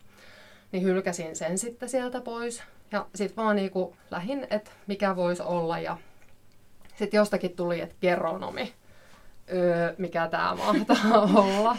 Niin 0.71 0.83
hylkäsin 0.83 1.35
sen 1.35 1.57
sitten 1.57 1.89
sieltä 1.89 2.21
pois. 2.21 2.63
Ja 2.91 3.05
sitten 3.15 3.43
vaan 3.43 3.55
niinku 3.55 3.95
lähin, 4.11 4.47
että 4.49 4.71
mikä 4.87 5.15
voisi 5.15 5.43
olla. 5.43 5.79
Ja 5.79 5.97
sitten 6.95 7.17
jostakin 7.17 7.55
tuli, 7.55 7.81
että 7.81 7.95
geronomi. 8.01 8.73
Öö, 9.53 9.93
mikä 9.97 10.27
tämä 10.27 10.55
mahtaa 10.55 11.21
olla. 11.21 11.77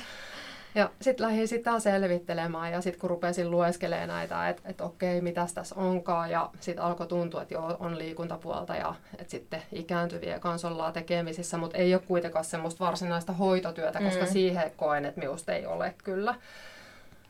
Ja 0.74 0.90
sitten 1.00 1.26
lähdin 1.26 1.48
sitä 1.48 1.80
selvittelemään 1.80 2.72
ja 2.72 2.80
sitten 2.80 3.00
kun 3.00 3.10
rupesin 3.10 3.50
lueskelemaan 3.50 4.08
näitä, 4.08 4.48
että 4.48 4.62
et 4.64 4.80
okei, 4.80 5.20
mitäs 5.20 5.54
tässä 5.54 5.74
onkaan 5.74 6.30
ja 6.30 6.50
sitten 6.60 6.84
alkoi 6.84 7.06
tuntua, 7.06 7.42
että 7.42 7.54
joo, 7.54 7.76
on 7.78 7.98
liikuntapuolta 7.98 8.76
ja 8.76 8.94
että 9.18 9.30
sitten 9.30 9.62
ikääntyviä 9.72 10.38
kanssa 10.38 10.68
ollaan 10.68 10.92
tekemisissä, 10.92 11.58
mutta 11.58 11.78
ei 11.78 11.94
ole 11.94 12.02
kuitenkaan 12.08 12.44
semmoista 12.44 12.84
varsinaista 12.84 13.32
hoitotyötä, 13.32 14.00
koska 14.00 14.24
mm. 14.24 14.30
siihen 14.30 14.72
koen, 14.76 15.04
että 15.04 15.20
minusta 15.20 15.52
ei 15.52 15.66
ole 15.66 15.94
kyllä. 16.04 16.34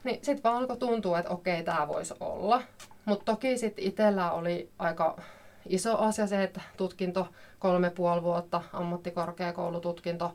Niin 0.04 0.18
sitten 0.22 0.42
vaan 0.42 0.56
alkoi 0.56 0.76
tuntua, 0.76 1.18
että 1.18 1.32
okei, 1.32 1.62
tämä 1.62 1.88
voisi 1.88 2.14
olla. 2.20 2.62
Mutta 3.04 3.32
toki 3.32 3.58
sitten 3.58 3.84
itsellä 3.84 4.32
oli 4.32 4.70
aika 4.78 5.20
iso 5.66 5.98
asia 5.98 6.26
se, 6.26 6.42
että 6.42 6.60
tutkinto 6.76 7.28
kolme 7.58 7.90
puoli 7.90 8.22
vuotta, 8.22 8.62
ammattikorkeakoulututkinto, 8.72 10.34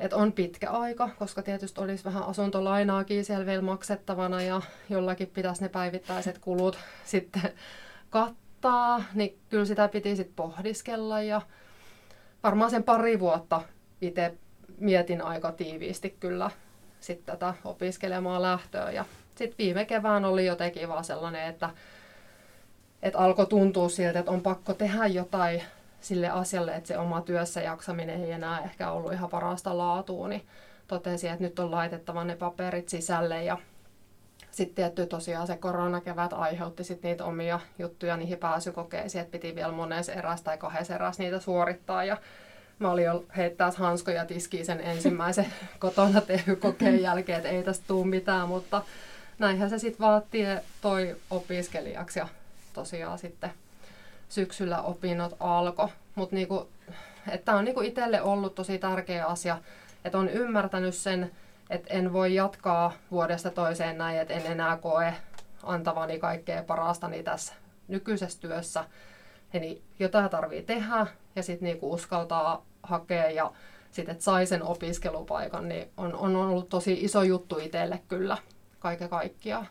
että 0.00 0.16
on 0.16 0.32
pitkä 0.32 0.70
aika, 0.70 1.08
koska 1.18 1.42
tietysti 1.42 1.80
olisi 1.80 2.04
vähän 2.04 2.22
asuntolainaakin 2.22 3.24
siellä 3.24 3.46
vielä 3.46 3.62
maksettavana 3.62 4.42
ja 4.42 4.62
jollakin 4.90 5.28
pitäisi 5.28 5.62
ne 5.62 5.68
päivittäiset 5.68 6.38
kulut 6.38 6.78
sitten 7.04 7.52
kattaa, 8.10 9.04
niin 9.14 9.38
kyllä 9.48 9.64
sitä 9.64 9.88
piti 9.88 10.16
sitten 10.16 10.36
pohdiskella 10.36 11.22
ja 11.22 11.42
varmaan 12.42 12.70
sen 12.70 12.82
pari 12.82 13.20
vuotta 13.20 13.62
itse 14.00 14.34
mietin 14.78 15.22
aika 15.22 15.52
tiiviisti 15.52 16.16
kyllä 16.20 16.50
sitten 17.00 17.36
tätä 17.36 17.54
opiskelemaan 17.64 18.42
lähtöä 18.42 18.90
ja 18.90 19.04
sitten 19.34 19.58
viime 19.58 19.84
kevään 19.84 20.24
oli 20.24 20.46
jotenkin 20.46 20.88
vaan 20.88 21.04
sellainen, 21.04 21.46
että, 21.46 21.70
että 23.02 23.18
alkoi 23.18 23.46
tuntua 23.46 23.88
siltä, 23.88 24.18
että 24.18 24.30
on 24.30 24.40
pakko 24.40 24.74
tehdä 24.74 25.06
jotain 25.06 25.62
sille 26.02 26.28
asialle, 26.28 26.74
että 26.74 26.88
se 26.88 26.98
oma 26.98 27.20
työssä 27.20 27.60
jaksaminen 27.60 28.24
ei 28.24 28.32
enää 28.32 28.60
ehkä 28.60 28.90
ollut 28.90 29.12
ihan 29.12 29.30
parasta 29.30 29.78
laatua, 29.78 30.28
niin 30.28 30.46
totesin, 30.88 31.30
että 31.30 31.44
nyt 31.44 31.58
on 31.58 31.70
laitettava 31.70 32.24
ne 32.24 32.36
paperit 32.36 32.88
sisälle 32.88 33.44
ja 33.44 33.58
sitten 34.50 34.74
tietty 34.74 35.06
tosiaan 35.06 35.46
se 35.46 35.56
koronakevät 35.56 36.32
aiheutti 36.32 36.84
sit 36.84 37.02
niitä 37.02 37.24
omia 37.24 37.60
juttuja 37.78 38.16
niihin 38.16 38.38
pääsykokeisiin, 38.38 39.22
että 39.22 39.32
piti 39.32 39.54
vielä 39.54 39.72
monessa 39.72 40.12
eräs 40.12 40.42
tai 40.42 40.58
kahdessa 40.58 40.94
eräs 40.94 41.18
niitä 41.18 41.40
suorittaa 41.40 42.04
ja 42.04 42.16
mä 42.78 42.90
olin 42.90 43.04
jo 43.04 43.24
heittää 43.36 43.72
hanskoja 43.76 44.24
tiskiin 44.24 44.66
sen 44.66 44.80
ensimmäisen 44.80 45.46
kotona 45.78 46.20
tehyn 46.20 46.56
kokeen 46.56 47.02
jälkeen, 47.02 47.36
että 47.36 47.48
ei 47.48 47.62
tästä 47.62 47.84
tule 47.86 48.06
mitään, 48.06 48.48
mutta 48.48 48.82
näinhän 49.38 49.70
se 49.70 49.78
sitten 49.78 50.06
vaatii 50.06 50.46
toi 50.80 51.16
opiskelijaksi 51.30 52.18
ja 52.18 52.28
tosiaan 52.72 53.18
sitten 53.18 53.50
syksyllä 54.32 54.82
opinnot 54.82 55.36
alkoi. 55.40 55.88
Mutta 56.14 56.36
niinku, 56.36 56.68
tämä 57.44 57.58
on 57.58 57.64
niinku 57.64 57.80
itselle 57.80 58.22
ollut 58.22 58.54
tosi 58.54 58.78
tärkeä 58.78 59.26
asia, 59.26 59.58
että 60.04 60.18
on 60.18 60.28
ymmärtänyt 60.28 60.94
sen, 60.94 61.30
että 61.70 61.94
en 61.94 62.12
voi 62.12 62.34
jatkaa 62.34 62.92
vuodesta 63.10 63.50
toiseen 63.50 63.98
näin, 63.98 64.20
että 64.20 64.34
en 64.34 64.46
enää 64.46 64.76
koe 64.76 65.14
antavani 65.62 66.18
kaikkea 66.18 66.62
parastani 66.62 67.22
tässä 67.22 67.54
nykyisessä 67.88 68.40
työssä. 68.40 68.84
Eli 69.54 69.82
jotain 69.98 70.30
tarvii 70.30 70.62
tehdä 70.62 71.06
ja 71.36 71.42
sitten 71.42 71.66
niinku 71.66 71.92
uskaltaa 71.92 72.64
hakea 72.82 73.30
ja 73.30 73.52
sitten, 73.90 74.12
että 74.12 74.24
sai 74.24 74.46
sen 74.46 74.62
opiskelupaikan, 74.62 75.68
niin 75.68 75.90
on, 75.96 76.14
on 76.14 76.36
ollut 76.36 76.68
tosi 76.68 76.92
iso 76.92 77.22
juttu 77.22 77.58
itselle 77.58 78.00
kyllä 78.08 78.38
kaiken 78.78 79.08
kaikkiaan. 79.08 79.68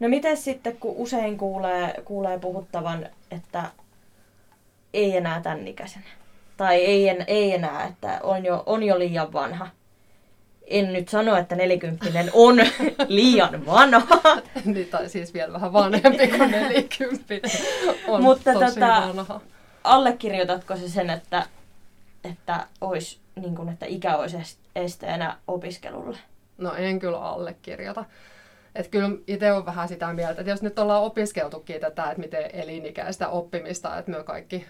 No 0.00 0.08
miten 0.08 0.36
sitten, 0.36 0.76
kun 0.76 0.94
usein 0.96 1.38
kuulee, 1.38 1.94
kuulee 2.04 2.38
puhuttavan, 2.38 3.08
että 3.30 3.70
ei 4.94 5.16
enää 5.16 5.40
tämän 5.40 5.68
ikäisenä. 5.68 6.04
Tai 6.56 6.76
ei, 6.76 7.08
en, 7.08 7.24
ei 7.26 7.54
enää, 7.54 7.84
että 7.84 8.20
on 8.22 8.44
jo, 8.44 8.62
on 8.66 8.82
jo 8.82 8.98
liian 8.98 9.32
vanha. 9.32 9.68
En 10.66 10.92
nyt 10.92 11.08
sano, 11.08 11.36
että 11.36 11.56
nelikymppinen 11.56 12.30
on 12.32 12.56
liian 13.08 13.66
vanha. 13.66 14.42
niin, 14.64 14.88
tai 14.88 15.08
siis 15.08 15.34
vielä 15.34 15.52
vähän 15.52 15.72
vanhempi 15.72 16.28
kuin 16.28 16.50
nelikymppinen 16.50 17.50
on 18.08 18.22
Mutta 18.22 18.52
tosi 18.52 18.74
tota, 18.80 18.86
vanha. 18.86 19.40
allekirjoitatko 19.84 20.76
se 20.76 20.88
sen, 20.88 21.10
että, 21.10 21.46
että, 22.24 22.66
olisi, 22.80 23.18
niin 23.36 23.54
kuin, 23.54 23.68
että 23.68 23.86
ikä 23.86 24.16
olisi 24.16 24.58
esteenä 24.76 25.36
opiskelulle? 25.48 26.18
No 26.58 26.74
en 26.74 26.98
kyllä 26.98 27.20
allekirjoita. 27.20 28.04
Että 28.76 28.90
kyllä 28.90 29.10
itse 29.26 29.52
olen 29.52 29.66
vähän 29.66 29.88
sitä 29.88 30.12
mieltä, 30.12 30.40
että 30.40 30.50
jos 30.50 30.62
nyt 30.62 30.78
ollaan 30.78 31.02
opiskeltukin 31.02 31.80
tätä, 31.80 32.04
että 32.04 32.20
miten 32.20 32.50
elinikäistä 32.52 33.28
oppimista, 33.28 33.98
että 33.98 34.10
me 34.10 34.24
kaikki 34.24 34.66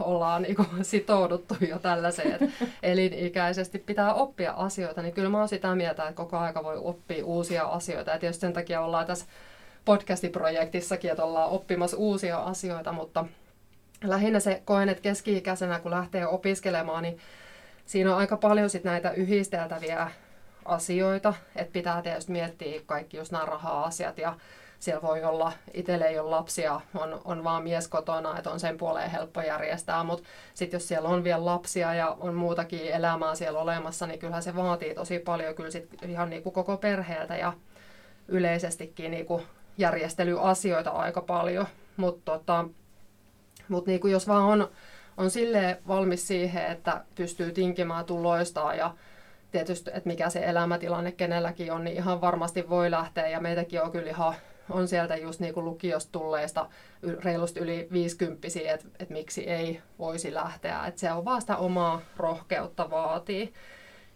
ollaan 0.00 0.42
niin 0.42 0.56
sitouduttu 0.82 1.56
jo 1.68 1.78
tällaiseen, 1.78 2.32
että 2.32 2.66
elinikäisesti 2.82 3.78
pitää 3.78 4.14
oppia 4.14 4.52
asioita, 4.52 5.02
niin 5.02 5.14
kyllä 5.14 5.28
mä 5.28 5.38
oon 5.38 5.48
sitä 5.48 5.74
mieltä, 5.74 6.02
että 6.02 6.16
koko 6.16 6.38
aika 6.38 6.64
voi 6.64 6.76
oppia 6.76 7.26
uusia 7.26 7.64
asioita. 7.64 8.10
Ja 8.10 8.18
tietysti 8.18 8.40
sen 8.40 8.52
takia 8.52 8.80
ollaan 8.80 9.06
tässä 9.06 9.26
podcastiprojektissakin, 9.84 11.10
että 11.10 11.24
ollaan 11.24 11.50
oppimassa 11.50 11.96
uusia 11.96 12.38
asioita, 12.38 12.92
mutta 12.92 13.24
lähinnä 14.04 14.40
se 14.40 14.62
koen, 14.64 14.88
että 14.88 15.02
keski-ikäisenä 15.02 15.78
kun 15.78 15.90
lähtee 15.90 16.26
opiskelemaan, 16.26 17.02
niin 17.02 17.18
siinä 17.86 18.12
on 18.12 18.18
aika 18.18 18.36
paljon 18.36 18.70
sit 18.70 18.84
näitä 18.84 19.10
yhdisteltäviä 19.10 20.10
asioita, 20.64 21.34
että 21.56 21.72
pitää 21.72 22.02
tietysti 22.02 22.32
miettiä 22.32 22.80
kaikki 22.86 23.16
just 23.16 23.32
nämä 23.32 23.44
raha-asiat 23.44 24.18
ja 24.18 24.36
siellä 24.78 25.02
voi 25.02 25.24
olla, 25.24 25.52
itselle 25.74 26.04
ei 26.04 26.18
ole 26.18 26.30
lapsia, 26.30 26.80
on, 26.94 27.20
on 27.24 27.44
vaan 27.44 27.62
mies 27.62 27.88
kotona, 27.88 28.38
että 28.38 28.50
on 28.50 28.60
sen 28.60 28.78
puoleen 28.78 29.10
helppo 29.10 29.40
järjestää, 29.40 30.04
mutta 30.04 30.28
sitten 30.54 30.78
jos 30.78 30.88
siellä 30.88 31.08
on 31.08 31.24
vielä 31.24 31.44
lapsia 31.44 31.94
ja 31.94 32.16
on 32.20 32.34
muutakin 32.34 32.92
elämää 32.92 33.34
siellä 33.34 33.58
olemassa, 33.58 34.06
niin 34.06 34.18
kyllähän 34.18 34.42
se 34.42 34.56
vaatii 34.56 34.94
tosi 34.94 35.18
paljon 35.18 35.54
kyllä 35.54 35.70
sit 35.70 35.88
ihan 36.02 36.30
niin 36.30 36.42
kuin 36.42 36.52
koko 36.52 36.76
perheeltä 36.76 37.36
ja 37.36 37.52
yleisestikin 38.28 39.10
niin 39.10 39.26
kuin 39.26 39.42
järjestelyasioita 39.78 40.90
aika 40.90 41.20
paljon, 41.20 41.66
mutta 41.96 42.32
tota, 42.32 42.64
mut 43.68 43.86
niin 43.86 44.00
kuin 44.00 44.12
jos 44.12 44.28
vaan 44.28 44.44
on, 44.44 44.70
on 45.16 45.30
silleen 45.30 45.76
valmis 45.88 46.28
siihen, 46.28 46.66
että 46.66 47.04
pystyy 47.14 47.52
tinkimään 47.52 48.04
tuloistaan 48.04 48.78
ja 48.78 48.94
tietysti, 49.52 49.90
että 49.94 50.08
mikä 50.08 50.30
se 50.30 50.40
elämätilanne 50.44 51.12
kenelläkin 51.12 51.72
on, 51.72 51.84
niin 51.84 51.96
ihan 51.96 52.20
varmasti 52.20 52.68
voi 52.68 52.90
lähteä 52.90 53.28
ja 53.28 53.40
meitäkin 53.40 53.82
on 53.82 53.92
kyllä 53.92 54.10
ihan 54.10 54.34
on 54.70 54.88
sieltä 54.88 55.16
just 55.16 55.40
niin 55.40 55.54
kuin 55.54 55.64
lukiosta 55.64 56.12
tulleista 56.12 56.68
reilusti 57.24 57.60
yli 57.60 57.88
50 57.92 58.48
että 58.72 58.86
et 58.98 59.10
miksi 59.10 59.50
ei 59.50 59.80
voisi 59.98 60.34
lähteä. 60.34 60.86
Et 60.86 60.98
se 60.98 61.12
on 61.12 61.24
vaan 61.24 61.40
sitä 61.40 61.56
omaa 61.56 62.00
rohkeutta 62.16 62.90
vaatii. 62.90 63.52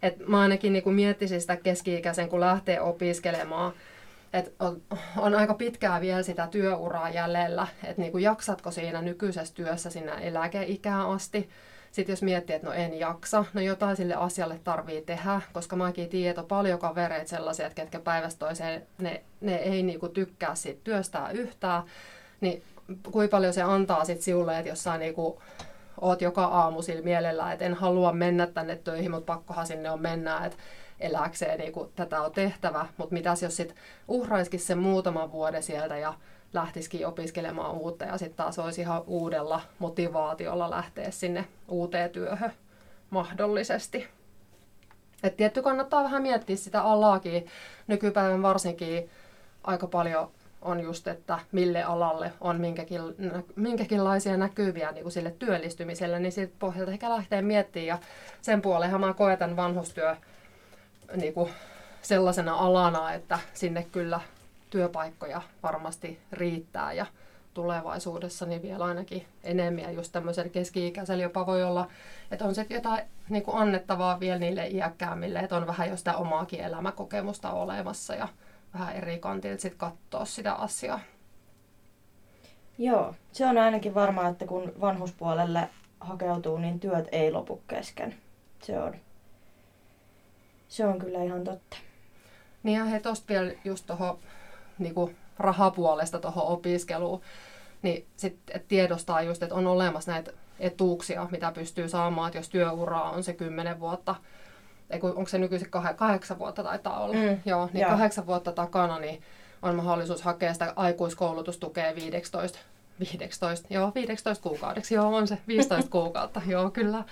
Et 0.01 0.27
mä 0.27 0.39
ainakin 0.39 0.73
niin 0.73 0.93
miettisin 0.93 1.41
sitä 1.41 1.55
keski-ikäisen, 1.55 2.29
kun 2.29 2.39
lähtee 2.39 2.81
opiskelemaan, 2.81 3.73
että 4.33 4.51
on, 4.59 4.81
on 5.17 5.35
aika 5.35 5.53
pitkää 5.53 6.01
vielä 6.01 6.23
sitä 6.23 6.47
työuraa 6.47 7.09
jäljellä, 7.09 7.67
että 7.83 8.01
niin 8.01 8.21
jaksatko 8.21 8.71
siinä 8.71 9.01
nykyisessä 9.01 9.53
työssä 9.53 9.89
sinne 9.89 10.11
eläkeikään 10.21 11.09
asti, 11.09 11.49
sitten 11.91 12.13
jos 12.13 12.21
miettii, 12.21 12.55
että 12.55 12.67
no 12.67 12.73
en 12.73 12.99
jaksa, 12.99 13.45
no 13.53 13.61
jotain 13.61 13.95
sille 13.95 14.15
asialle 14.15 14.59
tarvii 14.63 15.01
tehdä, 15.01 15.41
koska 15.53 15.75
mäkin 15.75 16.09
on 16.37 16.45
paljon 16.45 16.79
kavereita 16.79 17.29
sellaisia, 17.29 17.65
että 17.65 17.75
ketkä 17.75 17.99
päivästä 17.99 18.39
toiseen, 18.39 18.87
ne, 18.97 19.23
ne 19.41 19.55
ei 19.55 19.83
niinku 19.83 20.09
tykkää 20.09 20.55
siitä 20.55 20.81
työstää 20.83 21.31
yhtään, 21.31 21.83
niin 22.41 22.63
kuinka 23.11 23.37
paljon 23.37 23.53
se 23.53 23.61
antaa 23.61 24.05
sitten 24.05 24.23
sinulle, 24.23 24.57
että 24.57 24.69
jossain 24.69 24.99
niinku, 24.99 25.41
oot 26.01 26.21
joka 26.21 26.45
aamu 26.45 26.81
sillä 26.81 27.01
mielellä, 27.01 27.51
että 27.51 27.65
en 27.65 27.73
halua 27.73 28.13
mennä 28.13 28.47
tänne 28.47 28.75
töihin, 28.75 29.11
mutta 29.11 29.33
pakkohan 29.33 29.67
sinne 29.67 29.91
on 29.91 30.01
mennä, 30.01 30.45
että 30.45 30.57
eläkseen 30.99 31.59
niinku, 31.59 31.91
tätä 31.95 32.21
on 32.21 32.31
tehtävä, 32.31 32.85
mutta 32.97 33.13
mitäs 33.13 33.43
jos 33.43 33.55
sitten 33.55 33.77
uhraisikin 34.07 34.59
sen 34.59 34.77
muutaman 34.77 35.31
vuoden 35.31 35.63
sieltä 35.63 35.97
ja 35.97 36.13
lähtisikin 36.53 37.07
opiskelemaan 37.07 37.71
uutta 37.71 38.05
ja 38.05 38.17
sitten 38.17 38.37
taas 38.37 38.59
olisi 38.59 38.81
ihan 38.81 39.03
uudella 39.07 39.61
motivaatiolla 39.79 40.69
lähteä 40.69 41.11
sinne 41.11 41.45
uuteen 41.67 42.09
työhön 42.09 42.53
mahdollisesti. 43.09 44.07
Et 45.23 45.37
tietty 45.37 45.61
kannattaa 45.61 46.03
vähän 46.03 46.21
miettiä 46.21 46.55
sitä 46.55 46.81
alaakin. 46.81 47.45
Nykypäivän 47.87 48.41
varsinkin 48.41 49.09
aika 49.63 49.87
paljon 49.87 50.31
on 50.61 50.79
just, 50.79 51.07
että 51.07 51.39
mille 51.51 51.83
alalle 51.83 52.33
on 52.41 52.61
minkäkin, 52.61 53.01
minkäkinlaisia 53.55 54.37
näkyviä 54.37 54.91
niin 54.91 55.03
kuin 55.03 55.11
sille 55.11 55.35
työllistymiselle, 55.39 56.19
niin 56.19 56.31
siitä 56.31 56.53
pohjalta 56.59 56.91
ehkä 56.91 57.09
lähtee 57.09 57.41
miettimään. 57.41 57.87
Ja 57.87 57.99
sen 58.41 58.61
puolella 58.61 58.99
mä 58.99 59.13
koetan 59.13 59.55
vanhustyö 59.55 60.15
niin 61.15 61.33
kuin 61.33 61.49
sellaisena 62.01 62.55
alana, 62.55 63.13
että 63.13 63.39
sinne 63.53 63.87
kyllä 63.91 64.19
työpaikkoja 64.69 65.41
varmasti 65.63 66.19
riittää 66.31 66.93
ja 66.93 67.05
tulevaisuudessa 67.53 68.45
niin 68.45 68.61
vielä 68.61 68.85
ainakin 68.85 69.25
enemmän. 69.43 69.83
Ja 69.83 69.91
just 69.91 70.11
tämmöisellä 70.11 70.49
keski-ikäisellä 70.49 71.23
jopa 71.23 71.45
voi 71.45 71.63
olla, 71.63 71.87
että 72.31 72.45
on 72.45 72.55
se 72.55 72.65
jotain 72.69 73.01
niin 73.29 73.43
kuin 73.43 73.57
annettavaa 73.57 74.19
vielä 74.19 74.39
niille 74.39 74.67
iäkkäämmille, 74.67 75.39
että 75.39 75.57
on 75.57 75.67
vähän 75.67 75.89
jo 75.89 75.97
sitä 75.97 76.17
omaakin 76.17 76.59
elämäkokemusta 76.59 77.51
olemassa 77.51 78.15
ja 78.15 78.27
vähän 78.73 78.95
eri 78.95 79.19
kantilta 79.19 79.61
sitten 79.61 79.79
katsoa 79.79 80.25
sitä 80.25 80.53
asiaa. 80.53 80.99
Joo, 82.77 83.15
se 83.31 83.45
on 83.45 83.57
ainakin 83.57 83.95
varmaa, 83.95 84.27
että 84.27 84.45
kun 84.45 84.73
vanhuspuolelle 84.81 85.69
hakeutuu, 85.99 86.57
niin 86.57 86.79
työt 86.79 87.07
ei 87.11 87.31
lopu 87.31 87.61
kesken. 87.67 88.15
Se 88.61 88.79
on, 88.79 88.95
se 90.67 90.85
on 90.85 90.99
kyllä 90.99 91.23
ihan 91.23 91.43
totta. 91.43 91.77
Niin 92.63 92.79
ja 92.79 92.85
he 92.85 92.99
tosta 92.99 93.27
vielä 93.29 93.51
just 93.65 93.85
tuohon 93.85 94.19
niin 94.79 94.93
kuin 94.93 95.15
rahapuolesta 95.39 96.19
tuohon 96.19 96.47
opiskeluun, 96.47 97.21
niin 97.81 98.05
sitten 98.17 98.61
tiedostaa 98.67 99.21
just, 99.21 99.43
että 99.43 99.55
on 99.55 99.67
olemassa 99.67 100.11
näitä 100.11 100.31
etuuksia, 100.59 101.27
mitä 101.31 101.51
pystyy 101.51 101.89
saamaan, 101.89 102.27
että 102.27 102.39
jos 102.39 102.49
työuraa 102.49 103.11
on 103.11 103.23
se 103.23 103.33
kymmenen 103.33 103.79
vuotta, 103.79 104.15
eiku, 104.89 105.07
onko 105.07 105.27
se 105.27 105.37
nykyisin 105.37 105.67
kah- 105.67 105.93
kahdeksan 105.93 106.39
vuotta 106.39 106.63
taitaa 106.63 106.99
olla, 106.99 107.15
mm. 107.15 107.39
joo, 107.45 107.69
niin 107.73 107.81
joo. 107.81 107.91
kahdeksan 107.91 108.27
vuotta 108.27 108.51
takana 108.51 108.99
niin 108.99 109.21
on 109.61 109.75
mahdollisuus 109.75 110.21
hakea 110.21 110.53
sitä 110.53 110.73
aikuiskoulutustukea 110.75 111.95
15, 111.95 112.59
15, 112.99 113.67
joo, 113.69 113.91
15 113.95 114.43
kuukaudeksi, 114.43 114.95
joo, 114.95 115.15
on 115.15 115.27
se 115.27 115.37
15 115.47 115.91
kuukautta, 115.91 116.41
joo, 116.45 116.71
kyllä. 116.71 117.03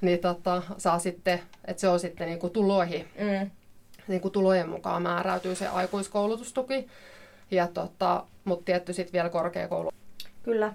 Niin 0.00 0.18
tota, 0.18 0.62
saa 0.78 0.98
sitten, 0.98 1.40
että 1.64 1.80
se 1.80 1.88
on 1.88 2.00
sitten 2.00 2.26
niin 2.26 2.38
kuin 2.38 2.52
tuloihin 2.52 3.08
mm 3.18 3.50
niin 4.08 4.20
kuin 4.20 4.32
tulojen 4.32 4.68
mukaan 4.68 5.02
määräytyy 5.02 5.54
se 5.54 5.68
aikuiskoulutustuki. 5.68 6.86
Ja 7.50 7.66
tota, 7.66 8.24
mutta 8.44 8.64
tietty 8.64 8.92
sitten 8.92 9.12
vielä 9.12 9.28
korkeakoulu. 9.28 9.90
Kyllä. 10.42 10.72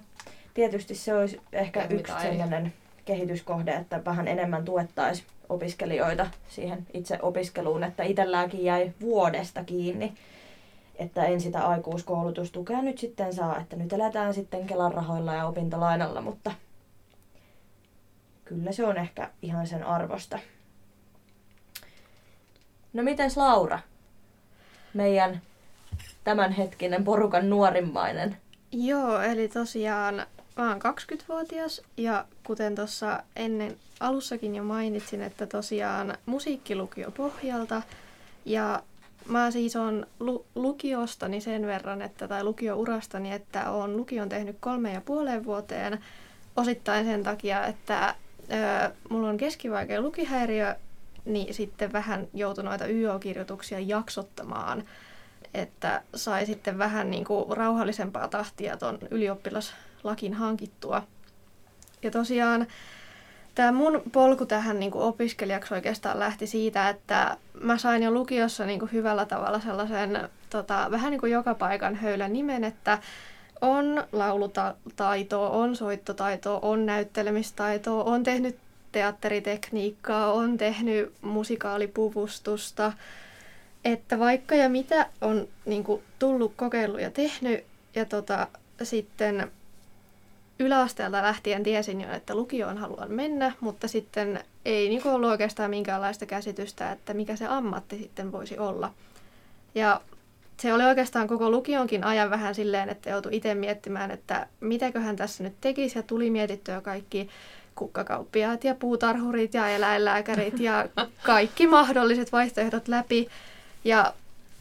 Tietysti 0.54 0.94
se 0.94 1.14
olisi 1.14 1.40
ehkä 1.52 1.80
ja 1.80 1.88
yksi 1.88 2.12
sellainen 2.22 2.72
kehityskohde, 3.04 3.72
että 3.72 4.04
vähän 4.04 4.28
enemmän 4.28 4.64
tuettaisiin 4.64 5.26
opiskelijoita 5.48 6.26
siihen 6.48 6.86
itse 6.92 7.18
opiskeluun, 7.22 7.84
että 7.84 8.02
itselläänkin 8.02 8.64
jäi 8.64 8.92
vuodesta 9.00 9.64
kiinni, 9.64 10.14
että 10.96 11.24
en 11.24 11.40
sitä 11.40 11.66
aikuiskoulutustukea 11.66 12.82
nyt 12.82 12.98
sitten 12.98 13.34
saa, 13.34 13.60
että 13.60 13.76
nyt 13.76 13.92
eletään 13.92 14.34
sitten 14.34 14.66
Kelan 14.66 14.94
rahoilla 14.94 15.34
ja 15.34 15.46
opintolainalla, 15.46 16.20
mutta 16.20 16.52
kyllä 18.44 18.72
se 18.72 18.84
on 18.86 18.96
ehkä 18.96 19.30
ihan 19.42 19.66
sen 19.66 19.84
arvosta. 19.84 20.38
No 22.94 23.02
mites 23.02 23.36
Laura? 23.36 23.78
Meidän 24.94 25.40
tämänhetkinen 26.24 27.04
porukan 27.04 27.50
nuorimmainen. 27.50 28.36
Joo, 28.72 29.20
eli 29.20 29.48
tosiaan 29.48 30.26
mä 30.56 30.68
oon 30.68 30.80
20-vuotias 30.82 31.82
ja 31.96 32.24
kuten 32.46 32.74
tuossa 32.74 33.22
ennen 33.36 33.76
alussakin 34.00 34.54
jo 34.56 34.64
mainitsin, 34.64 35.22
että 35.22 35.46
tosiaan 35.46 36.18
musiikkilukio 36.26 37.10
pohjalta 37.10 37.82
ja 38.44 38.82
mä 39.28 39.50
siis 39.50 39.76
on 39.76 40.06
lu- 40.20 40.46
lukiostani 40.54 41.40
sen 41.40 41.66
verran, 41.66 42.02
että, 42.02 42.28
tai 42.28 42.44
lukiourastani, 42.44 43.32
että 43.32 43.70
on 43.70 43.96
lukion 43.96 44.28
tehnyt 44.28 44.56
kolme 44.60 44.92
ja 44.92 45.00
puoleen 45.00 45.44
vuoteen 45.44 45.98
osittain 46.56 47.06
sen 47.06 47.22
takia, 47.22 47.66
että 47.66 48.14
ö, 48.84 48.90
mulla 49.10 49.28
on 49.28 49.36
keskivaikea 49.36 50.00
lukihäiriö 50.00 50.74
niin 51.24 51.54
sitten 51.54 51.92
vähän 51.92 52.28
joutui 52.34 52.64
noita 52.64 52.86
YO-kirjoituksia 52.86 53.80
jaksottamaan, 53.80 54.84
että 55.54 56.02
sai 56.14 56.46
sitten 56.46 56.78
vähän 56.78 57.10
niin 57.10 57.24
kuin 57.24 57.56
rauhallisempaa 57.56 58.28
tahtia 58.28 58.76
tuon 58.76 58.98
ylioppilaslakin 59.10 60.34
hankittua. 60.34 61.02
Ja 62.02 62.10
tosiaan 62.10 62.66
tämä 63.54 63.72
mun 63.72 64.02
polku 64.12 64.46
tähän 64.46 64.80
niin 64.80 64.90
kuin 64.90 65.04
opiskelijaksi 65.04 65.74
oikeastaan 65.74 66.18
lähti 66.18 66.46
siitä, 66.46 66.88
että 66.88 67.36
mä 67.60 67.78
sain 67.78 68.02
jo 68.02 68.10
lukiossa 68.10 68.66
niin 68.66 68.78
kuin 68.78 68.92
hyvällä 68.92 69.26
tavalla 69.26 69.60
sellaisen 69.60 70.28
tota, 70.50 70.86
vähän 70.90 71.10
niin 71.10 71.20
kuin 71.20 71.32
joka 71.32 71.54
paikan 71.54 71.94
höylän 71.94 72.32
nimen, 72.32 72.64
että 72.64 72.98
on 73.60 74.04
laulutaitoa, 74.12 75.50
on 75.50 75.76
soittotaitoa, 75.76 76.58
on 76.62 76.86
näyttelemistaitoa, 76.86 78.04
on 78.04 78.22
tehnyt 78.22 78.56
teatteritekniikkaa, 78.94 80.32
on 80.32 80.56
tehnyt 80.56 81.12
musikaalipuvustusta, 81.22 82.92
että 83.84 84.18
vaikka 84.18 84.54
ja 84.54 84.68
mitä 84.68 85.06
on 85.20 85.48
niin 85.66 85.84
kuin, 85.84 86.02
tullut 86.18 86.52
kokeillut 86.56 87.00
ja 87.00 87.10
tehnyt, 87.10 87.64
ja 87.94 88.04
tota, 88.04 88.46
sitten 88.82 89.52
yläasteelta 90.58 91.22
lähtien 91.22 91.62
tiesin 91.62 92.00
jo, 92.00 92.12
että 92.12 92.34
lukioon 92.34 92.78
haluan 92.78 93.12
mennä, 93.12 93.52
mutta 93.60 93.88
sitten 93.88 94.40
ei 94.64 94.88
niin 94.88 95.06
ollut 95.06 95.30
oikeastaan 95.30 95.70
minkäänlaista 95.70 96.26
käsitystä, 96.26 96.92
että 96.92 97.14
mikä 97.14 97.36
se 97.36 97.46
ammatti 97.46 97.98
sitten 97.98 98.32
voisi 98.32 98.58
olla. 98.58 98.94
Ja 99.74 100.00
se 100.60 100.74
oli 100.74 100.84
oikeastaan 100.84 101.28
koko 101.28 101.50
lukionkin 101.50 102.04
ajan 102.04 102.30
vähän 102.30 102.54
silleen, 102.54 102.88
että 102.88 103.10
joutui 103.10 103.36
itse 103.36 103.54
miettimään, 103.54 104.10
että 104.10 104.46
mitäköhän 104.60 105.16
tässä 105.16 105.44
nyt 105.44 105.54
tekisi, 105.60 105.98
ja 105.98 106.02
tuli 106.02 106.30
mietittyä 106.30 106.80
kaikki 106.80 107.28
kukkakauppiaat 107.74 108.64
ja 108.64 108.74
puutarhurit 108.74 109.54
ja 109.54 109.68
eläinlääkärit 109.68 110.60
ja 110.60 110.88
kaikki 111.22 111.66
mahdolliset 111.66 112.32
vaihtoehdot 112.32 112.88
läpi. 112.88 113.28
Ja 113.84 114.14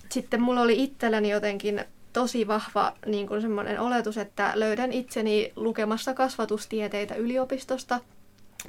sitten 0.09 0.41
mulla 0.41 0.61
oli 0.61 0.83
itselläni 0.83 1.29
jotenkin 1.29 1.85
tosi 2.13 2.47
vahva 2.47 2.93
niin 3.05 3.27
kuin 3.27 3.41
semmoinen 3.41 3.79
oletus, 3.79 4.17
että 4.17 4.51
löydän 4.55 4.93
itseni 4.93 5.51
lukemassa 5.55 6.13
kasvatustieteitä 6.13 7.15
yliopistosta, 7.15 7.99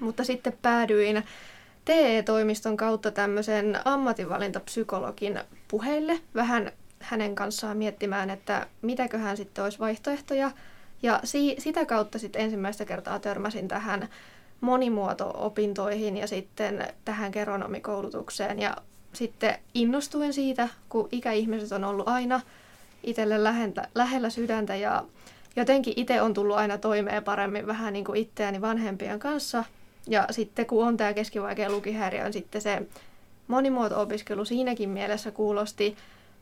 mutta 0.00 0.24
sitten 0.24 0.58
päädyin 0.62 1.24
TE-toimiston 1.84 2.76
kautta 2.76 3.10
tämmöisen 3.10 3.78
ammatinvalintapsykologin 3.84 5.40
puheille 5.68 6.20
vähän 6.34 6.72
hänen 7.00 7.34
kanssaan 7.34 7.76
miettimään, 7.76 8.30
että 8.30 8.66
mitäköhän 8.82 9.36
sitten 9.36 9.64
olisi 9.64 9.78
vaihtoehtoja. 9.78 10.50
Ja 11.02 11.20
si- 11.24 11.56
sitä 11.58 11.86
kautta 11.86 12.18
sitten 12.18 12.42
ensimmäistä 12.42 12.84
kertaa 12.84 13.18
törmäsin 13.18 13.68
tähän 13.68 14.08
monimuoto-opintoihin 14.64 16.16
ja 16.16 16.26
sitten 16.26 16.88
tähän 17.04 17.30
geronomikoulutukseen. 17.32 18.58
Ja 18.58 18.76
sitten 19.12 19.58
innostuin 19.74 20.32
siitä, 20.32 20.68
kun 20.88 21.08
ikäihmiset 21.12 21.72
on 21.72 21.84
ollut 21.84 22.08
aina 22.08 22.40
itselle 23.02 23.44
lähentä, 23.44 23.88
lähellä 23.94 24.30
sydäntä 24.30 24.76
ja 24.76 25.04
jotenkin 25.56 25.94
itse 25.96 26.22
on 26.22 26.34
tullut 26.34 26.56
aina 26.56 26.78
toimeen 26.78 27.24
paremmin 27.24 27.66
vähän 27.66 27.92
niin 27.92 28.04
kuin 28.04 28.20
itseäni 28.20 28.60
vanhempien 28.60 29.18
kanssa. 29.18 29.64
Ja 30.08 30.26
sitten 30.30 30.66
kun 30.66 30.86
on 30.86 30.96
tämä 30.96 31.14
keskivaikea 31.14 31.70
lukihäiriö, 31.70 32.24
on 32.24 32.32
sitten 32.32 32.60
se 32.60 32.82
monimuoto-opiskelu 33.48 34.44
siinäkin 34.44 34.90
mielessä 34.90 35.30
kuulosti 35.30 35.96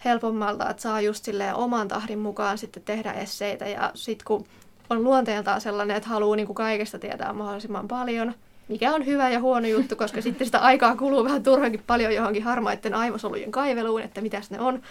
helpommalta, 0.05 0.71
että 0.71 0.83
saa 0.83 1.01
just 1.01 1.29
oman 1.55 1.89
tahdin 1.89 2.19
mukaan 2.19 2.59
sitten 2.59 2.83
tehdä 2.83 3.13
esseitä. 3.13 3.69
Ja 3.69 3.91
sitten 3.95 4.25
kun 4.25 4.47
on 4.93 5.05
luonteeltaan 5.05 5.61
sellainen, 5.61 5.97
että 5.97 6.09
haluaa 6.09 6.37
niin 6.37 6.47
kuin 6.47 6.57
kaikesta 6.57 6.99
tietää 6.99 7.33
mahdollisimman 7.33 7.89
paljon, 7.89 8.35
mikä 8.69 8.95
on 8.95 9.07
hyvä 9.07 9.31
ja 9.31 9.41
huono 9.41 9.67
juttu, 9.67 9.97
koska 9.97 10.21
sitten 10.23 10.47
sitä 10.47 10.59
aikaa 10.59 10.97
kuluu 10.97 11.25
vähän 11.25 11.43
turhankin 11.43 11.83
paljon 11.87 12.15
johonkin 12.15 12.43
harmaiden 12.43 12.95
aivosolujen 12.95 13.51
kaiveluun, 13.51 14.03
että 14.03 14.21
mitäs 14.21 14.51
ne 14.51 14.61
on. 14.61 14.83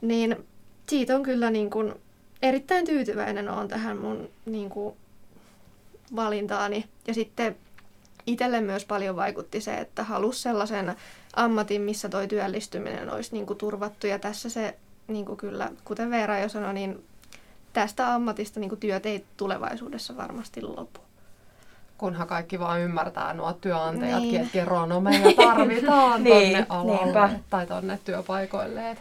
Niin 0.00 0.36
siitä 0.88 1.16
on 1.16 1.22
kyllä 1.22 1.50
niin 1.50 1.70
kuin 1.70 1.94
erittäin 2.42 2.84
tyytyväinen 2.84 3.48
on 3.48 3.68
tähän 3.68 3.96
mun 3.96 4.28
niin 4.46 4.70
kuin 4.70 4.94
valintaani. 6.16 6.84
Ja 7.06 7.14
sitten 7.14 7.56
itselle 8.26 8.60
myös 8.60 8.84
paljon 8.84 9.16
vaikutti 9.16 9.60
se, 9.60 9.74
että 9.74 10.04
halus 10.04 10.42
sellaisen 10.42 10.96
ammatin, 11.36 11.82
missä 11.82 12.08
toi 12.08 12.28
työllistyminen 12.28 13.10
olisi 13.10 13.32
niin 13.32 13.46
kuin 13.46 13.58
turvattu. 13.58 14.06
Ja 14.06 14.18
tässä 14.18 14.48
se 14.48 14.76
niin 15.08 15.24
kuin 15.24 15.36
kyllä, 15.36 15.70
kuten 15.84 16.10
Veera 16.10 16.38
jo 16.38 16.48
sanoi, 16.48 16.74
niin 16.74 17.04
tästä 17.72 18.14
ammatista 18.14 18.60
niin 18.60 18.78
työt 18.80 19.06
ei 19.06 19.24
tulevaisuudessa 19.36 20.16
varmasti 20.16 20.62
lopu. 20.62 21.00
Kunhan 21.98 22.28
kaikki 22.28 22.60
vaan 22.60 22.80
ymmärtää 22.80 23.32
nuo 23.32 23.52
työnantajatkin, 23.52 24.30
niin. 24.30 24.40
että 24.40 24.52
geronomeja 24.52 25.32
tarvitaan 25.36 26.22
niin, 26.24 26.52
tonne 26.52 26.66
alalle 26.68 27.40
tai 27.50 27.66
tonne 27.66 27.98
työpaikoille. 28.04 28.96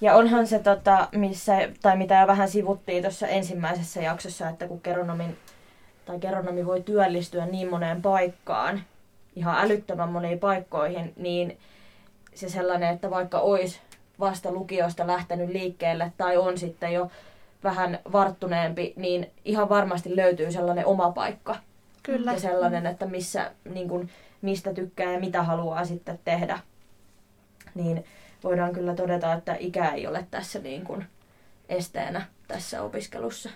Ja 0.00 0.14
onhan 0.14 0.46
se, 0.46 0.58
tota, 0.58 1.08
missä, 1.12 1.52
tai 1.82 1.96
mitä 1.96 2.20
jo 2.20 2.26
vähän 2.26 2.48
sivuttiin 2.48 3.02
tuossa 3.02 3.26
ensimmäisessä 3.26 4.00
jaksossa, 4.00 4.48
että 4.48 4.68
kun 4.68 4.80
geronomin, 4.84 5.36
tai 6.04 6.18
geronomi 6.18 6.66
voi 6.66 6.80
työllistyä 6.80 7.46
niin 7.46 7.70
moneen 7.70 8.02
paikkaan, 8.02 8.82
ihan 9.36 9.64
älyttömän 9.64 10.08
moniin 10.08 10.38
paikkoihin, 10.38 11.12
niin 11.16 11.58
se 12.34 12.48
sellainen, 12.48 12.94
että 12.94 13.10
vaikka 13.10 13.38
olisi 13.38 13.80
vasta 14.20 14.52
lukiosta 14.52 15.06
lähtenyt 15.06 15.48
liikkeelle 15.48 16.12
tai 16.16 16.36
on 16.36 16.58
sitten 16.58 16.92
jo 16.92 17.10
vähän 17.64 17.98
varttuneempi, 18.12 18.92
niin 18.96 19.30
ihan 19.44 19.68
varmasti 19.68 20.16
löytyy 20.16 20.52
sellainen 20.52 20.86
oma 20.86 21.12
paikka. 21.12 21.56
Kyllä. 22.02 22.32
Ja 22.32 22.40
sellainen, 22.40 22.86
että 22.86 23.06
missä, 23.06 23.50
niin 23.74 23.88
kuin, 23.88 24.10
mistä 24.42 24.74
tykkää 24.74 25.12
ja 25.12 25.20
mitä 25.20 25.42
haluaa 25.42 25.84
sitten 25.84 26.18
tehdä. 26.24 26.58
Niin 27.74 28.04
voidaan 28.44 28.72
kyllä 28.72 28.94
todeta, 28.94 29.32
että 29.32 29.56
ikä 29.58 29.88
ei 29.88 30.06
ole 30.06 30.26
tässä 30.30 30.58
niin 30.58 30.84
kuin 30.84 31.06
esteenä 31.68 32.26
tässä 32.48 32.82
opiskelussa. 32.82 33.50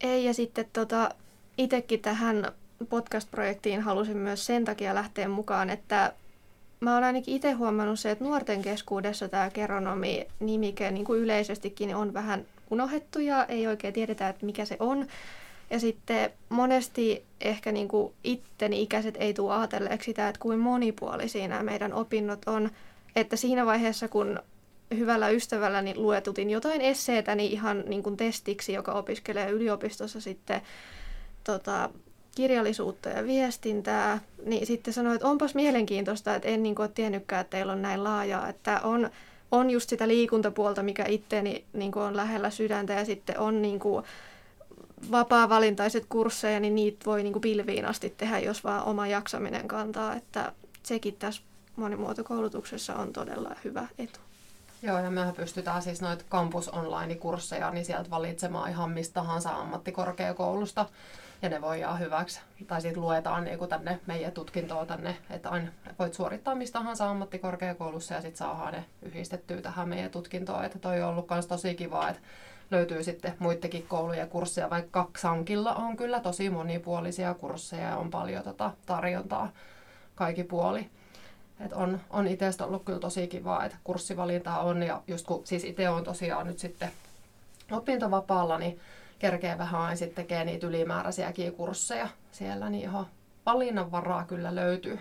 Ei, 0.00 0.24
ja 0.24 0.34
sitten 0.34 0.66
tota, 0.72 1.10
itsekin 1.58 2.00
tähän 2.00 2.52
podcast-projektiin 2.88 3.80
halusin 3.80 4.16
myös 4.16 4.46
sen 4.46 4.64
takia 4.64 4.94
lähteä 4.94 5.28
mukaan, 5.28 5.70
että 5.70 6.12
mä 6.80 6.94
oon 6.94 7.04
ainakin 7.04 7.36
itse 7.36 7.52
huomannut 7.52 8.00
se, 8.00 8.10
että 8.10 8.24
nuorten 8.24 8.62
keskuudessa 8.62 9.28
tämä 9.28 9.50
geronomi-nimike 9.50 10.90
niin 10.90 11.04
kuin 11.04 11.20
yleisestikin 11.20 11.96
on 11.96 12.14
vähän 12.14 12.46
unohdettu 12.70 13.18
ja 13.18 13.44
ei 13.44 13.66
oikein 13.66 13.94
tiedetä, 13.94 14.28
että 14.28 14.46
mikä 14.46 14.64
se 14.64 14.76
on. 14.80 15.06
Ja 15.70 15.80
sitten 15.80 16.30
monesti 16.48 17.24
ehkä 17.40 17.72
niin 17.72 17.88
kuin 17.88 18.12
itteni 18.24 18.82
ikäiset 18.82 19.14
ei 19.18 19.34
tule 19.34 19.54
ajatelleeksi 19.54 20.06
sitä, 20.06 20.28
että 20.28 20.40
kuin 20.40 20.58
monipuolisia 20.58 21.48
nämä 21.48 21.62
meidän 21.62 21.92
opinnot 21.92 22.42
on. 22.46 22.70
Että 23.16 23.36
siinä 23.36 23.66
vaiheessa, 23.66 24.08
kun 24.08 24.40
hyvällä 24.96 25.28
ystävälläni 25.28 25.94
luetutin 25.96 26.50
jotain 26.50 26.80
esseetä 26.80 27.34
niin 27.34 27.52
ihan 27.52 27.84
niin 27.86 28.02
kuin 28.02 28.16
testiksi, 28.16 28.72
joka 28.72 28.92
opiskelee 28.92 29.50
yliopistossa 29.50 30.20
sitten 30.20 30.62
tota, 31.44 31.90
kirjallisuutta 32.34 33.08
ja 33.08 33.24
viestintää, 33.24 34.18
niin 34.46 34.66
sitten 34.66 34.94
sanoin, 34.94 35.14
että 35.14 35.28
onpas 35.28 35.54
mielenkiintoista, 35.54 36.34
että 36.34 36.48
en 36.48 36.62
niin 36.62 36.74
kuin, 36.74 36.84
ole 36.84 36.92
tiennytkään, 36.94 37.40
että 37.40 37.50
teillä 37.50 37.72
on 37.72 37.82
näin 37.82 38.04
laajaa, 38.04 38.48
että 38.48 38.80
on, 38.84 39.10
on 39.52 39.70
just 39.70 39.90
sitä 39.90 40.08
liikuntapuolta, 40.08 40.82
mikä 40.82 41.04
itteeni 41.08 41.64
niin 41.72 41.92
kuin 41.92 42.02
on 42.02 42.16
lähellä 42.16 42.50
sydäntä 42.50 42.92
ja 42.92 43.04
sitten 43.04 43.38
on 43.38 43.62
niin 43.62 43.78
kuin, 43.78 44.04
vapaa-valintaiset 45.10 46.06
kursseja, 46.08 46.60
niin 46.60 46.74
niitä 46.74 47.06
voi 47.06 47.22
niin 47.22 47.32
kuin 47.32 47.40
pilviin 47.40 47.86
asti 47.86 48.14
tehdä, 48.16 48.38
jos 48.38 48.64
vaan 48.64 48.84
oma 48.84 49.06
jaksaminen 49.06 49.68
kantaa, 49.68 50.14
että 50.14 50.52
sekin 50.82 51.16
tässä 51.16 51.42
monimuotokoulutuksessa 51.76 52.94
on 52.94 53.12
todella 53.12 53.56
hyvä 53.64 53.88
etu. 53.98 54.20
Joo, 54.82 54.98
ja 54.98 55.10
mehän 55.10 55.34
pystytään 55.34 55.82
siis 55.82 56.00
noita 56.00 56.24
campus 56.30 56.68
online-kursseja, 56.68 57.70
niin 57.70 57.84
sieltä 57.84 58.10
valitsemaan 58.10 58.70
ihan 58.70 58.90
mistä 58.90 59.14
tahansa 59.14 59.50
ammattikorkeakoulusta, 59.50 60.86
ja 61.42 61.48
ne 61.48 61.60
voidaan 61.60 61.98
hyväksi. 61.98 62.40
Tai 62.66 62.80
sitten 62.80 63.02
luetaan 63.02 63.44
niin 63.44 63.68
tänne 63.68 64.00
meidän 64.06 64.32
tutkintoa 64.32 64.86
tänne, 64.86 65.16
että 65.30 65.48
aina 65.48 65.68
voit 65.98 66.14
suorittaa 66.14 66.54
mistä 66.54 66.78
tahansa 66.78 67.10
ammattikorkeakoulussa, 67.10 68.14
ja 68.14 68.20
sitten 68.20 68.38
saadaan 68.38 68.72
ne 68.72 68.84
yhdistettyä 69.02 69.60
tähän 69.60 69.88
meidän 69.88 70.10
tutkintoon. 70.10 70.64
Että 70.64 70.78
toi 70.78 71.02
on 71.02 71.08
ollut 71.08 71.30
myös 71.30 71.46
tosi 71.46 71.74
kiva, 71.74 72.08
että 72.08 72.22
löytyy 72.70 73.02
sitten 73.02 73.34
muidenkin 73.38 73.86
kouluja 73.88 74.26
kursseja, 74.26 74.70
vaikka 74.70 75.10
Sankilla 75.18 75.74
on 75.74 75.96
kyllä 75.96 76.20
tosi 76.20 76.50
monipuolisia 76.50 77.34
kursseja 77.34 77.88
ja 77.88 77.96
on 77.96 78.10
paljon 78.10 78.44
tota 78.44 78.70
tarjontaa 78.86 79.52
kaikki 80.14 80.44
puoli. 80.44 80.90
Et 81.60 81.72
on, 81.72 82.00
on 82.10 82.26
itsestä 82.26 82.64
ollut 82.64 82.84
kyllä 82.84 82.98
tosi 82.98 83.26
kivaa, 83.26 83.64
että 83.64 83.76
kurssivalintaa 83.84 84.60
on 84.60 84.82
ja 84.82 85.02
just 85.06 85.26
kun 85.26 85.46
siis 85.46 85.64
itse 85.64 85.88
on 85.88 86.04
tosiaan 86.04 86.46
nyt 86.46 86.58
sitten 86.58 86.90
opintovapaalla, 87.70 88.58
niin 88.58 88.80
kerkee 89.20 89.58
vähän 89.58 89.80
aina 89.80 89.96
sitten 89.96 90.24
tekee 90.24 90.44
niitä 90.44 90.66
ylimääräisiäkin 90.66 91.52
kursseja 91.52 92.08
siellä, 92.32 92.70
niin 92.70 92.82
ihan 92.82 93.06
valinnanvaraa 93.46 94.24
kyllä 94.24 94.54
löytyy. 94.54 94.98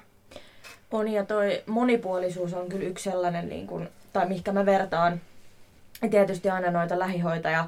On 0.92 1.08
ja 1.08 1.26
toi 1.26 1.64
monipuolisuus 1.68 2.54
on 2.54 2.70
kyllä 2.70 2.86
yksi 2.86 3.10
sellainen, 3.10 3.50
niin 3.50 3.68
kun, 3.68 3.90
tai 4.14 4.28
mihinkä 4.28 4.52
mä 4.52 4.66
vertaan 4.66 5.22
tietysti 6.12 6.50
aina 6.50 6.72
noita 6.72 7.00
lähihoitaja 7.00 7.68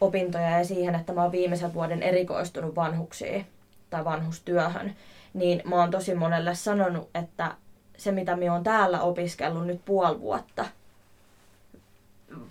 opintoja 0.00 0.58
ja 0.58 0.64
siihen, 0.64 0.94
että 0.94 1.12
mä 1.12 1.22
oon 1.22 1.32
viimeisen 1.32 1.74
vuoden 1.74 2.02
erikoistunut 2.02 2.76
vanhuksiin 2.76 3.46
tai 3.90 4.04
vanhustyöhön, 4.04 4.96
niin 5.34 5.62
mä 5.64 5.76
oon 5.76 5.90
tosi 5.90 6.14
monelle 6.14 6.54
sanonut, 6.54 7.10
että 7.14 7.54
se 7.96 8.12
mitä 8.12 8.36
mä 8.36 8.52
oon 8.52 8.64
täällä 8.64 9.00
opiskellut 9.00 9.66
nyt 9.66 9.80
puoli 9.84 10.20
vuotta, 10.20 10.64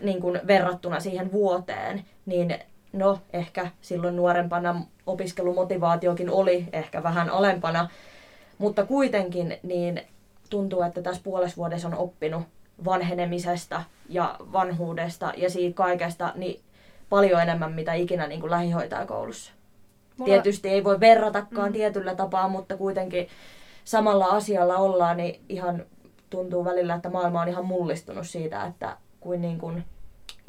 niin 0.01 0.21
kuin 0.21 0.41
verrattuna 0.47 0.99
siihen 0.99 1.31
vuoteen, 1.31 2.05
niin 2.25 2.59
no 2.93 3.19
ehkä 3.33 3.67
silloin 3.81 4.15
nuorempana 4.15 4.81
opiskelumotivaatiokin 5.05 6.29
oli 6.29 6.67
ehkä 6.73 7.03
vähän 7.03 7.29
alempana, 7.29 7.89
mutta 8.57 8.85
kuitenkin 8.85 9.57
niin 9.63 10.01
tuntuu, 10.49 10.81
että 10.81 11.01
tässä 11.01 11.21
puolessa 11.23 11.57
vuodessa 11.57 11.87
on 11.87 11.97
oppinut 11.97 12.43
vanhenemisesta 12.85 13.83
ja 14.09 14.35
vanhuudesta 14.39 15.33
ja 15.37 15.49
siitä 15.49 15.75
kaikesta 15.75 16.33
niin 16.35 16.61
paljon 17.09 17.41
enemmän, 17.41 17.73
mitä 17.73 17.93
ikinä 17.93 18.27
niin 18.27 18.41
kuin 18.41 18.51
lähihoitajakoulussa. 18.51 19.53
Mulla... 20.17 20.31
Tietysti 20.31 20.69
ei 20.69 20.83
voi 20.83 20.99
verratakaan 20.99 21.69
mm. 21.69 21.73
tietyllä 21.73 22.15
tapaa, 22.15 22.47
mutta 22.47 22.77
kuitenkin 22.77 23.27
samalla 23.85 24.25
asialla 24.25 24.77
ollaan, 24.77 25.17
niin 25.17 25.41
ihan 25.49 25.85
tuntuu 26.29 26.65
välillä, 26.65 26.95
että 26.95 27.09
maailma 27.09 27.41
on 27.41 27.47
ihan 27.47 27.65
mullistunut 27.65 28.27
siitä, 28.27 28.65
että 28.65 28.97
kuin, 29.19 29.41
niin 29.41 29.59
kuin 29.59 29.85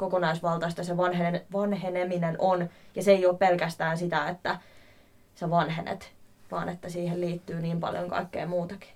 kokonaisvaltaista 0.01 0.83
se 0.83 0.97
vanhene, 0.97 1.45
vanheneminen 1.53 2.35
on. 2.39 2.69
Ja 2.95 3.03
se 3.03 3.11
ei 3.11 3.25
ole 3.25 3.37
pelkästään 3.37 3.97
sitä, 3.97 4.29
että 4.29 4.57
sä 5.35 5.49
vanhenet, 5.49 6.13
vaan 6.51 6.69
että 6.69 6.89
siihen 6.89 7.21
liittyy 7.21 7.61
niin 7.61 7.79
paljon 7.79 8.09
kaikkea 8.09 8.47
muutakin. 8.47 8.89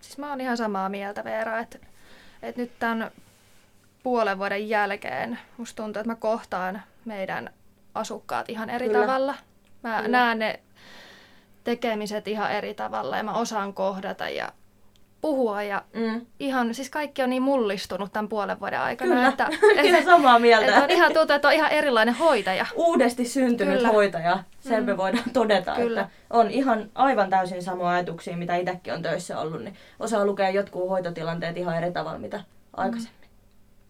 Siis 0.00 0.18
mä 0.18 0.30
oon 0.30 0.40
ihan 0.40 0.56
samaa 0.56 0.88
mieltä 0.88 1.24
Veera, 1.24 1.58
että, 1.58 1.78
että 2.42 2.60
nyt 2.60 2.78
tämän 2.78 3.10
puolen 4.02 4.38
vuoden 4.38 4.68
jälkeen 4.68 5.38
musta 5.56 5.82
tuntuu, 5.82 6.00
että 6.00 6.10
mä 6.12 6.16
kohtaan 6.16 6.82
meidän 7.04 7.50
asukkaat 7.94 8.48
ihan 8.48 8.70
eri 8.70 8.86
Kyllä. 8.86 9.00
tavalla. 9.00 9.34
Mä 9.82 9.96
Kyllä. 9.96 10.18
näen 10.18 10.38
ne 10.38 10.60
tekemiset 11.64 12.28
ihan 12.28 12.52
eri 12.52 12.74
tavalla 12.74 13.16
ja 13.16 13.22
mä 13.22 13.32
osaan 13.32 13.74
kohdata 13.74 14.28
ja 14.28 14.52
puhua 15.22 15.62
ja 15.62 15.82
Mm. 15.94 16.26
ihan, 16.40 16.74
siis 16.74 16.90
kaikki 16.90 17.22
on 17.22 17.30
niin 17.30 17.42
mullistunut 17.42 18.12
tämän 18.12 18.28
puolen 18.28 18.60
vuoden 18.60 18.80
aikana, 18.80 19.14
Kyllä, 19.14 19.28
että, 19.28 19.48
ihan 19.82 20.04
samaa 20.04 20.38
mieltä. 20.38 20.66
että 20.68 20.84
on 20.84 20.90
ihan 20.90 21.12
tuntuu, 21.14 21.36
että 21.36 21.48
on 21.48 21.54
ihan 21.54 21.70
erilainen 21.70 22.14
hoitaja. 22.14 22.66
Uudesti 22.74 23.24
syntynyt 23.24 23.76
Kyllä. 23.76 23.88
hoitaja, 23.88 24.44
sen 24.60 24.84
me 24.84 24.96
voidaan 24.96 25.24
todeta, 25.32 25.74
Kyllä. 25.74 26.00
että 26.00 26.12
on 26.30 26.50
ihan 26.50 26.90
aivan 26.94 27.30
täysin 27.30 27.62
samoja 27.62 27.90
ajatuksia, 27.90 28.36
mitä 28.36 28.56
itsekin 28.56 28.94
on 28.94 29.02
töissä 29.02 29.38
ollut, 29.38 29.62
niin 29.62 29.76
osaa 30.00 30.26
lukea 30.26 30.50
jotkut 30.50 30.88
hoitotilanteet 30.88 31.56
ihan 31.56 31.76
eri 31.78 31.92
tavalla, 31.92 32.18
mitä 32.18 32.40
aikaisemmin. 32.76 33.22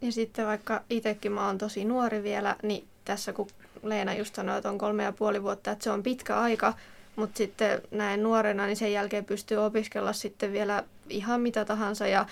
Ja 0.01 0.13
sitten 0.13 0.47
vaikka 0.47 0.83
itsekin 0.91 1.33
mä 1.33 1.47
oon 1.47 1.59
tosi 1.59 1.85
nuori 1.85 2.23
vielä, 2.23 2.57
niin 2.63 2.85
tässä 3.05 3.33
kun 3.33 3.49
Leena 3.83 4.15
just 4.15 4.35
sanoi, 4.35 4.57
että 4.57 4.69
on 4.71 4.79
kolme 4.79 5.03
ja 5.03 5.13
puoli 5.13 5.43
vuotta, 5.43 5.71
että 5.71 5.85
se 5.85 5.91
on 5.91 6.03
pitkä 6.03 6.41
aika, 6.41 6.75
mutta 7.17 7.39
sitten 7.39 7.81
näin 7.91 8.23
nuorena, 8.23 8.67
niin 8.67 8.77
sen 8.77 8.93
jälkeen 8.93 9.25
pystyy 9.25 9.57
opiskella 9.57 10.13
sitten 10.13 10.53
vielä 10.53 10.85
ihan 11.13 11.41
mitä 11.41 11.65
tahansa. 11.65 12.07
Ja 12.07 12.27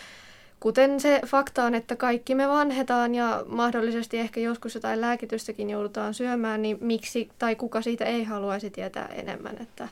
kuten 0.61 1.01
se 1.01 1.21
fakta 1.27 1.65
on, 1.65 1.75
että 1.75 1.97
kaikki 1.97 2.35
me 2.35 2.49
vanhetaan 2.49 3.15
ja 3.15 3.45
mahdollisesti 3.47 4.19
ehkä 4.19 4.41
joskus 4.41 4.75
jotain 4.75 5.01
lääkitystäkin 5.01 5.71
joudutaan 5.71 6.15
syömään, 6.15 6.63
niin 6.63 6.79
miksi 6.81 7.31
tai 7.39 7.57
kuka 7.57 7.83
siitä 7.83 8.05
ei 8.05 8.25
haluaisi 8.25 8.71
tietää 8.71 9.07
enemmän. 9.07 9.57
Että 9.63 9.89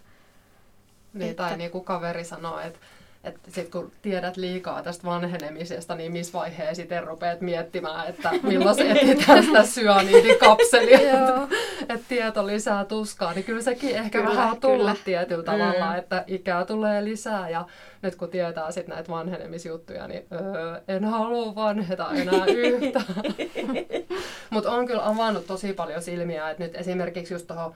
Niin, 1.14 1.34
tai 1.36 1.46
Että- 1.46 1.56
niin 1.56 1.70
kuin 1.70 1.84
kaveri 1.84 2.24
sanoo, 2.24 2.58
että 2.60 2.78
että 3.24 3.50
sit 3.50 3.68
kun 3.70 3.92
tiedät 4.02 4.36
liikaa 4.36 4.82
tästä 4.82 5.06
vanhenemisesta, 5.06 5.94
niin 5.94 6.12
missä 6.12 6.32
vaiheessa 6.32 6.74
sitten 6.74 7.06
rupeat 7.06 7.40
miettimään, 7.40 8.06
että 8.08 8.30
milloin 8.42 8.96
etsitään 8.96 9.44
sitä 9.44 9.64
syaniidikapselia, 9.64 11.00
Joo. 11.00 11.48
Että 11.88 12.06
tieto 12.08 12.46
lisää 12.46 12.84
tuskaa, 12.84 13.34
niin 13.34 13.44
kyllä 13.44 13.62
sekin 13.62 13.96
ehkä 13.96 14.18
Kyllä, 14.18 14.30
vähän 14.36 14.60
kyllä. 14.60 14.96
tietyllä 15.04 15.42
Mm. 15.42 15.46
tavalla, 15.46 15.96
että 15.96 16.24
ikää 16.26 16.64
tulee 16.64 17.04
lisää 17.04 17.48
ja 17.50 17.66
nyt 18.02 18.16
kun 18.16 18.28
tietää 18.28 18.70
sitten 18.70 18.94
näitä 18.94 19.12
vanhenemisjuttuja, 19.12 20.08
niin 20.08 20.26
öö, 20.32 20.80
en 20.88 21.04
halua 21.04 21.54
vanheta 21.54 22.10
enää 22.14 22.46
yhtään. 22.56 23.04
Mutta 24.50 24.70
on 24.70 24.86
kyllä 24.86 25.06
avannut 25.08 25.46
tosi 25.46 25.72
paljon 25.72 26.02
silmiä, 26.02 26.50
että 26.50 26.62
nyt 26.62 26.76
esimerkiksi 26.76 27.34
just 27.34 27.46
tuohon 27.46 27.74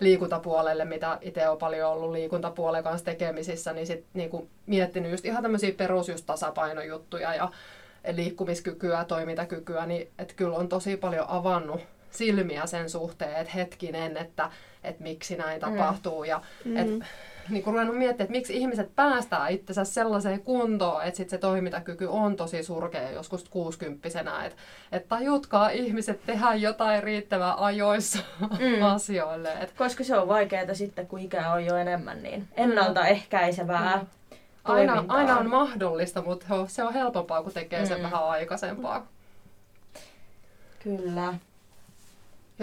liikuntapuolelle, 0.00 0.84
mitä 0.84 1.18
itse 1.20 1.48
on 1.48 1.58
paljon 1.58 1.90
ollut 1.90 2.12
liikuntapuolen 2.12 2.84
kanssa 2.84 3.04
tekemisissä, 3.04 3.72
niin 3.72 3.86
sit 3.86 4.04
niinku 4.14 4.48
miettinyt 4.66 5.10
just 5.10 5.24
ihan 5.24 5.42
tämmöisiä 5.42 5.72
perus 5.76 6.08
just 6.08 6.26
tasapainojuttuja 6.26 7.34
ja 7.34 7.50
liikkumiskykyä, 8.12 9.04
toimintakykyä, 9.04 9.86
niin 9.86 10.08
että 10.18 10.34
kyllä 10.34 10.56
on 10.56 10.68
tosi 10.68 10.96
paljon 10.96 11.24
avannut 11.28 11.80
silmiä 12.12 12.66
sen 12.66 12.90
suhteen, 12.90 13.36
että 13.36 13.52
hetkinen, 13.54 14.16
että, 14.16 14.50
että 14.84 15.02
miksi 15.02 15.36
näin 15.36 15.60
Mm. 15.62 15.70
tapahtuu 15.70 16.24
ja 16.24 16.42
Mm. 16.64 16.76
et, 16.76 16.86
niin 17.48 17.62
kun 17.64 17.72
ruvennut 17.72 17.96
miettimään, 17.98 18.24
että 18.26 18.38
miksi 18.38 18.56
ihmiset 18.56 18.96
päästää 18.96 19.48
itsensä 19.48 19.84
sellaiseen 19.84 20.40
kuntoon, 20.42 21.02
että 21.02 21.16
sit 21.16 21.30
se 21.30 21.38
toimintakyky 21.38 22.06
on 22.06 22.36
tosi 22.36 22.62
surkea 22.62 23.10
joskus 23.10 23.44
kuusikymppisenä. 23.48 24.44
Että 24.44 24.58
et 24.92 25.08
tajutkaa 25.08 25.68
ihmiset 25.70 26.26
tehdä 26.26 26.54
jotain 26.54 27.02
riittävän 27.02 27.58
ajoissa 27.58 28.18
Mm. 28.40 28.82
asioille. 28.94 29.52
Et 29.60 29.72
Koska 29.78 30.04
se 30.04 30.18
on 30.18 30.28
vaikeaa 30.28 30.74
sitten, 30.74 31.06
kun 31.06 31.18
ikää 31.18 31.52
on 31.52 31.64
jo 31.64 31.76
enemmän, 31.76 32.22
niin 32.22 32.48
ennaltaehkäisevää 32.56 33.96
Mm. 33.96 34.06
aina, 34.64 35.04
aina 35.08 35.38
on 35.38 35.50
mahdollista, 35.50 36.22
mutta 36.22 36.46
se 36.66 36.82
on 36.84 36.94
helpompaa, 36.94 37.42
kun 37.42 37.52
tekee 37.52 37.86
sen 37.86 37.98
Mm. 37.98 38.02
vähän 38.02 38.24
aikaisempaa. 38.24 39.06
Kyllä. 40.82 41.34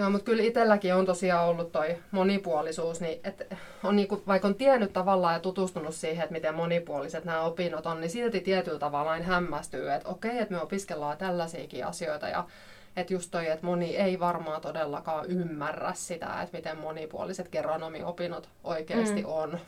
Joo, 0.00 0.10
mutta 0.10 0.24
kyllä 0.24 0.42
itselläkin 0.42 0.94
on 0.94 1.06
tosiaan 1.06 1.46
ollut 1.48 1.72
toi 1.72 1.96
monipuolisuus, 2.10 3.00
niin 3.00 3.20
et 3.24 3.54
on 3.84 3.96
niinku, 3.96 4.22
vaikka 4.26 4.48
on 4.48 4.54
tiennyt 4.54 4.92
tavallaan 4.92 5.34
ja 5.34 5.40
tutustunut 5.40 5.94
siihen, 5.94 6.22
että 6.22 6.32
miten 6.32 6.54
monipuoliset 6.54 7.24
nämä 7.24 7.40
opinnot 7.42 7.86
on, 7.86 8.00
niin 8.00 8.10
silti 8.10 8.40
tietyllä 8.40 8.78
tavalla 8.78 9.10
aina 9.10 9.24
hämmästyy, 9.24 9.90
että 9.92 10.08
okei, 10.08 10.38
että 10.38 10.54
me 10.54 10.60
opiskellaan 10.60 11.16
tällaisiakin 11.16 11.86
asioita 11.86 12.28
ja 12.28 12.44
että 12.96 13.12
just 13.14 13.30
toi, 13.30 13.48
että 13.48 13.66
moni 13.66 13.96
ei 13.96 14.20
varmaan 14.20 14.60
todellakaan 14.60 15.26
ymmärrä 15.26 15.92
sitä, 15.94 16.42
että 16.42 16.56
miten 16.56 16.78
monipuoliset 16.78 17.48
geronomiopinnot 17.52 18.48
oikeasti 18.64 19.22
Mm. 19.22 19.28
on. 19.28 19.58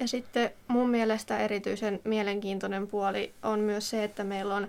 Ja 0.00 0.08
sitten 0.08 0.50
mun 0.68 0.90
mielestä 0.90 1.38
erityisen 1.38 2.00
mielenkiintoinen 2.04 2.86
puoli 2.86 3.32
on 3.42 3.60
myös 3.60 3.90
se, 3.90 4.04
että 4.04 4.24
meillä 4.24 4.54
on 4.54 4.68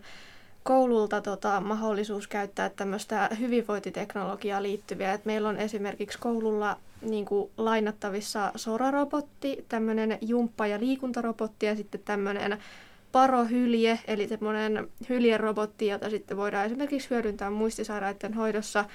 koululta 0.64 1.22
tota, 1.22 1.62
mahdollisuus 1.62 2.28
käyttää 2.28 2.70
tämmöistä 2.70 3.30
hyvinvointiteknologiaa 3.40 4.64
liittyviä. 4.64 5.14
Et 5.14 5.26
meillä 5.26 5.50
on 5.50 5.58
esimerkiksi 5.58 6.20
koululla 6.20 6.78
niin 7.02 7.26
kuin, 7.26 7.52
lainattavissa 7.58 8.52
sorarobotti, 8.56 9.66
tämmöinen 9.70 10.18
jumppa- 10.22 10.68
ja 10.68 10.80
liikuntarobotti 10.80 11.66
ja 11.66 11.76
sitten 11.76 12.02
tämmöinen 12.06 12.58
parohylje, 13.12 14.00
eli 14.08 14.28
semmoinen 14.28 14.90
hyljerobotti, 15.10 15.88
jota 15.88 16.10
sitten 16.10 16.38
voidaan 16.38 16.66
esimerkiksi 16.66 17.10
hyödyntää 17.10 17.50
muistisairaiden 17.50 18.34
hoidossa. 18.34 18.86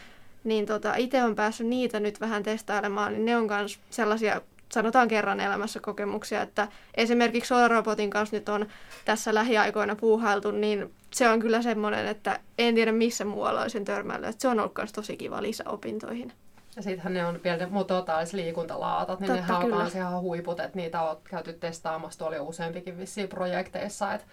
Niin 0.45 0.67
tota, 0.67 0.95
itse 0.95 1.25
on 1.25 1.35
päässyt 1.35 1.67
niitä 1.67 2.01
nyt 2.01 2.21
vähän 2.21 2.43
testailemaan, 2.43 3.13
niin 3.13 3.25
ne 3.25 3.37
on 3.37 3.47
myös 3.47 3.79
sellaisia 3.91 4.41
sanotaan 4.73 5.09
kerran 5.09 5.41
elämässä 5.41 5.81
kokemuksia, 5.81 6.43
että 6.43 6.69
esimerkiksi 6.95 7.49
Solar-robotin 7.49 8.11
kanssa 8.11 8.37
nyt 8.37 8.49
on 8.49 8.67
tässä 9.05 9.35
lähiaikoina 9.35 9.97
puuhailtu, 9.97 10.51
niin 10.51 10.95
se 11.11 11.29
on 11.29 11.41
kyllä 11.41 11.63
semmoinen, 11.63 12.07
että 12.07 12.41
en 12.59 12.75
tiedä 12.75 12.93
missä 12.93 13.25
muualla 13.25 13.63
olisin 13.63 13.85
törmällyt. 13.85 14.29
Että 14.29 14.43
se 14.43 14.49
on 14.49 14.61
ollut 14.61 14.77
myös 14.79 14.93
tosi 14.93 15.17
kiva 15.17 15.43
lisä 15.43 15.65
opintoihin. 15.67 16.33
Ja 16.77 16.83
sittenhän 16.83 17.15
ne 17.15 17.27
on 17.27 17.41
vielä 17.45 17.57
ne 17.57 17.67
mototais-liikuntalaatat, 17.67 19.21
niin 19.21 19.27
Totta, 19.27 19.35
nehän 19.35 19.73
on 19.73 19.91
ihan 19.95 20.21
huiput, 20.21 20.61
että 20.61 20.77
niitä 20.77 21.03
on 21.03 21.17
käyty 21.25 21.53
testaamassa 21.53 22.19
tuolla 22.19 22.37
jo 22.37 22.45
useampikin 22.45 22.99
vissiin 22.99 23.29
projekteissa, 23.29 24.15
että 24.15 24.27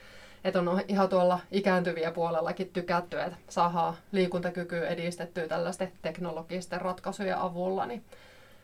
et 0.43 0.55
on 0.55 0.81
ihan 0.87 1.09
tuolla 1.09 1.39
ikääntyviä 1.51 2.11
puolellakin 2.11 2.69
tykätty, 2.69 3.21
että 3.21 3.37
saadaan 3.49 3.93
liikuntakykyä 4.11 4.87
edistettyä 4.87 5.47
tällaisten 5.47 5.91
teknologisten 6.01 6.81
ratkaisujen 6.81 7.37
avulla. 7.37 7.85
Niin, 7.85 8.03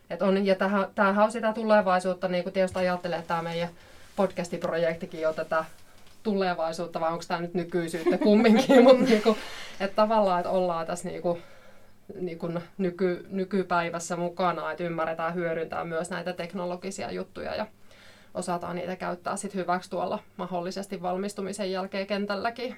et 0.10 0.22
on, 0.22 0.46
ja 0.46 0.56
tämähän, 0.56 1.24
on 1.24 1.32
sitä 1.32 1.54
tulevaisuutta, 1.54 2.28
niin 2.28 2.44
kuin 2.44 2.54
tietysti 2.54 2.80
ajattelee, 2.80 3.20
että 3.20 3.28
tämä 3.28 3.42
meidän 3.42 3.70
podcastiprojektikin 4.16 5.22
jo 5.22 5.34
tätä 5.34 5.66
tulevaisuutta, 6.24 7.00
vai 7.00 7.12
onko 7.12 7.24
tämä 7.28 7.42
nyt 7.42 7.54
nykyisyyttä 7.54 8.18
kumminkin, 8.28 8.84
mutta 8.84 9.06
niinku, 9.06 9.38
että 9.80 9.96
tavallaan, 9.96 10.40
että 10.40 10.50
ollaan 10.50 10.88
tässä 10.88 11.10
niinku, 11.10 11.40
niin 12.22 12.40
kuin 12.40 12.60
nyky, 12.78 13.26
nykypäivässä 13.30 14.16
mukana, 14.16 14.72
että 14.72 14.84
ymmärretään 14.84 15.36
hyödyntää 15.36 15.84
myös 15.86 16.10
näitä 16.10 16.34
teknologisia 16.34 17.12
juttuja 17.12 17.56
ja 17.56 17.68
osataan 18.34 18.76
niitä 18.76 18.96
käyttää 18.96 19.36
sit 19.38 19.56
hyväksi 19.56 19.90
tuolla 19.90 20.20
mahdollisesti 20.38 21.02
valmistumisen 21.02 21.72
jälkeen 21.72 22.08
kentälläkin. 22.08 22.76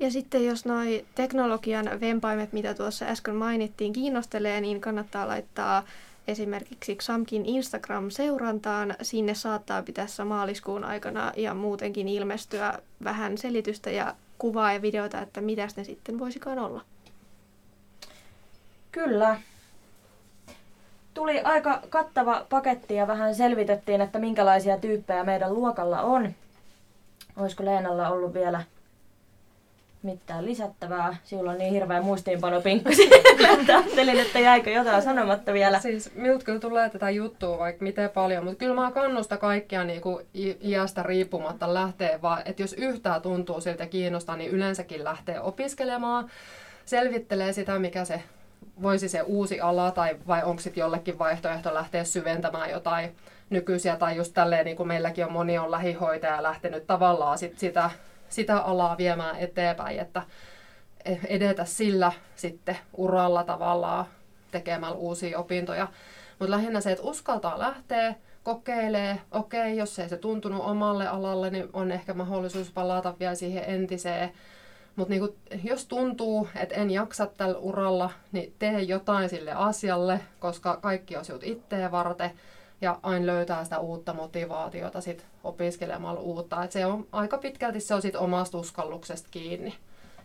Ja 0.00 0.10
sitten 0.10 0.46
jos 0.46 0.64
noi 0.64 1.04
teknologian 1.14 2.00
vempaimet, 2.00 2.52
mitä 2.52 2.74
tuossa 2.74 3.06
äsken 3.06 3.34
mainittiin, 3.34 3.92
kiinnostelee, 3.92 4.60
niin 4.60 4.80
kannattaa 4.80 5.28
laittaa 5.28 5.82
esimerkiksi 6.28 6.96
XAMKin 6.96 7.46
Instagram-seurantaan. 7.46 8.94
Sinne 9.02 9.34
saattaa 9.34 9.82
pitässä 9.82 10.24
maaliskuun 10.24 10.84
aikana 10.84 11.32
ja 11.36 11.54
muutenkin 11.54 12.08
ilmestyä 12.08 12.78
vähän 13.04 13.38
selitystä 13.38 13.90
ja 13.90 14.14
kuvaa 14.38 14.72
ja 14.72 14.82
videota, 14.82 15.20
että 15.20 15.40
mitäs 15.40 15.76
ne 15.76 15.84
sitten 15.84 16.18
voisikaan 16.18 16.58
olla. 16.58 16.84
Kyllä. 18.92 19.40
Tuli 21.14 21.40
aika 21.40 21.82
kattava 21.88 22.46
paketti 22.48 22.94
ja 22.94 23.06
vähän 23.06 23.34
selvitettiin, 23.34 24.00
että 24.00 24.18
minkälaisia 24.18 24.78
tyyppejä 24.78 25.24
meidän 25.24 25.54
luokalla 25.54 26.00
on. 26.00 26.34
Olisiko 27.36 27.64
Leenalla 27.64 28.08
ollut 28.08 28.34
vielä 28.34 28.64
mitään 30.02 30.46
lisättävää? 30.46 31.16
Sinulla 31.24 31.50
on 31.50 31.58
niin 31.58 31.72
hirveä 31.72 32.02
muistiinpanopinkku, 32.02 32.90
että 33.60 33.76
ajattelin, 33.76 34.20
että 34.20 34.38
jäikö 34.38 34.70
jotain 34.70 35.02
sanomatta 35.02 35.52
vielä. 35.52 35.80
Siis 35.80 36.14
minulta 36.14 36.44
kyllä 36.44 36.60
tulee 36.60 36.90
tätä 36.90 37.10
juttua 37.10 37.58
vaikka 37.58 37.84
miten 37.84 38.10
paljon, 38.10 38.44
mutta 38.44 38.58
kyllä 38.58 38.74
mä 38.74 38.90
kannustan 38.90 39.38
kaikkia 39.38 39.84
niin 39.84 40.00
kuin 40.00 40.26
iästä 40.62 41.02
riippumatta 41.02 41.74
lähteä 41.74 42.22
vaan, 42.22 42.42
että 42.44 42.62
jos 42.62 42.72
yhtään 42.72 43.22
tuntuu 43.22 43.60
siltä 43.60 43.86
kiinnostaa, 43.86 44.36
niin 44.36 44.50
yleensäkin 44.50 45.04
lähtee 45.04 45.40
opiskelemaan, 45.40 46.30
selvittelee 46.84 47.52
sitä, 47.52 47.78
mikä 47.78 48.04
se 48.04 48.22
voisi 48.82 49.08
se 49.08 49.22
uusi 49.22 49.60
ala 49.60 49.90
tai 49.90 50.16
vai 50.26 50.42
onko 50.44 50.62
sitten 50.62 50.80
jollekin 50.80 51.18
vaihtoehto 51.18 51.74
lähteä 51.74 52.04
syventämään 52.04 52.70
jotain 52.70 53.16
nykyisiä 53.50 53.96
tai 53.96 54.16
just 54.16 54.34
tälleen 54.34 54.64
niin 54.64 54.76
kuin 54.76 54.86
meilläkin 54.86 55.24
on 55.24 55.32
moni 55.32 55.58
on 55.58 55.70
lähihoitaja 55.70 56.42
lähtenyt 56.42 56.86
tavallaan 56.86 57.38
sit 57.38 57.58
sitä, 57.58 57.90
sitä 58.28 58.58
alaa 58.58 58.98
viemään 58.98 59.36
eteenpäin, 59.36 59.98
että 60.00 60.22
edetä 61.28 61.64
sillä 61.64 62.12
sitten 62.36 62.78
uralla 62.96 63.44
tavallaan 63.44 64.04
tekemällä 64.50 64.96
uusia 64.96 65.38
opintoja. 65.38 65.88
Mutta 66.38 66.50
lähinnä 66.50 66.80
se, 66.80 66.92
että 66.92 67.04
uskaltaa 67.04 67.58
lähteä, 67.58 68.14
kokeilee, 68.42 69.20
okei, 69.30 69.76
jos 69.76 69.98
ei 69.98 70.08
se 70.08 70.16
tuntunut 70.16 70.64
omalle 70.64 71.08
alalle, 71.08 71.50
niin 71.50 71.68
on 71.72 71.92
ehkä 71.92 72.14
mahdollisuus 72.14 72.70
palata 72.70 73.14
vielä 73.20 73.34
siihen 73.34 73.64
entiseen. 73.66 74.32
Mutta 74.96 75.10
niinku, 75.10 75.36
jos 75.64 75.86
tuntuu, 75.86 76.48
että 76.56 76.74
en 76.74 76.90
jaksa 76.90 77.26
tällä 77.26 77.58
uralla, 77.58 78.10
niin 78.32 78.54
tee 78.58 78.82
jotain 78.82 79.28
sille 79.28 79.52
asialle, 79.52 80.20
koska 80.40 80.76
kaikki 80.76 81.16
on 81.16 81.24
sinut 81.24 81.44
itteen 81.44 81.90
varten. 81.90 82.30
Ja 82.80 82.98
aina 83.02 83.26
löytää 83.26 83.64
sitä 83.64 83.78
uutta 83.78 84.14
motivaatiota 84.14 85.00
sit 85.00 85.26
opiskelemalla 85.44 86.20
uutta. 86.20 86.64
Et 86.64 86.72
se 86.72 86.86
on 86.86 87.06
aika 87.12 87.38
pitkälti 87.38 87.80
se 87.80 87.94
on 87.94 88.02
sit 88.02 88.16
omasta 88.16 88.58
uskalluksesta 88.58 89.28
kiinni. 89.30 89.74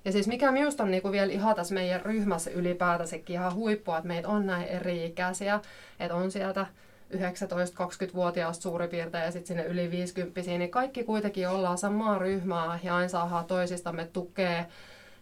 Ja 0.05 0.11
siis 0.11 0.27
mikä 0.27 0.51
minusta 0.51 0.83
on 0.83 0.91
niinku 0.91 1.11
vielä 1.11 1.31
ihan 1.31 1.55
tässä 1.55 1.73
meidän 1.73 2.01
ryhmässä 2.01 2.51
ylipäätänsäkin 2.51 3.33
ihan 3.33 3.53
huippua, 3.53 3.97
että 3.97 4.07
meitä 4.07 4.29
on 4.29 4.45
näin 4.45 4.67
eri-ikäisiä, 4.67 5.59
että 5.99 6.15
on 6.15 6.31
sieltä 6.31 6.65
19-20-vuotiaasta 7.13 8.63
suurin 8.63 8.89
piirtein 8.89 9.23
ja 9.23 9.31
sitten 9.31 9.47
sinne 9.47 9.63
yli 9.63 9.91
50 9.91 10.41
niin 10.41 10.71
kaikki 10.71 11.03
kuitenkin 11.03 11.49
ollaan 11.49 11.77
samaa 11.77 12.19
ryhmää 12.19 12.79
ja 12.83 12.95
aina 12.95 13.07
saadaan 13.07 13.45
toisistamme 13.45 14.05
tukea. 14.13 14.65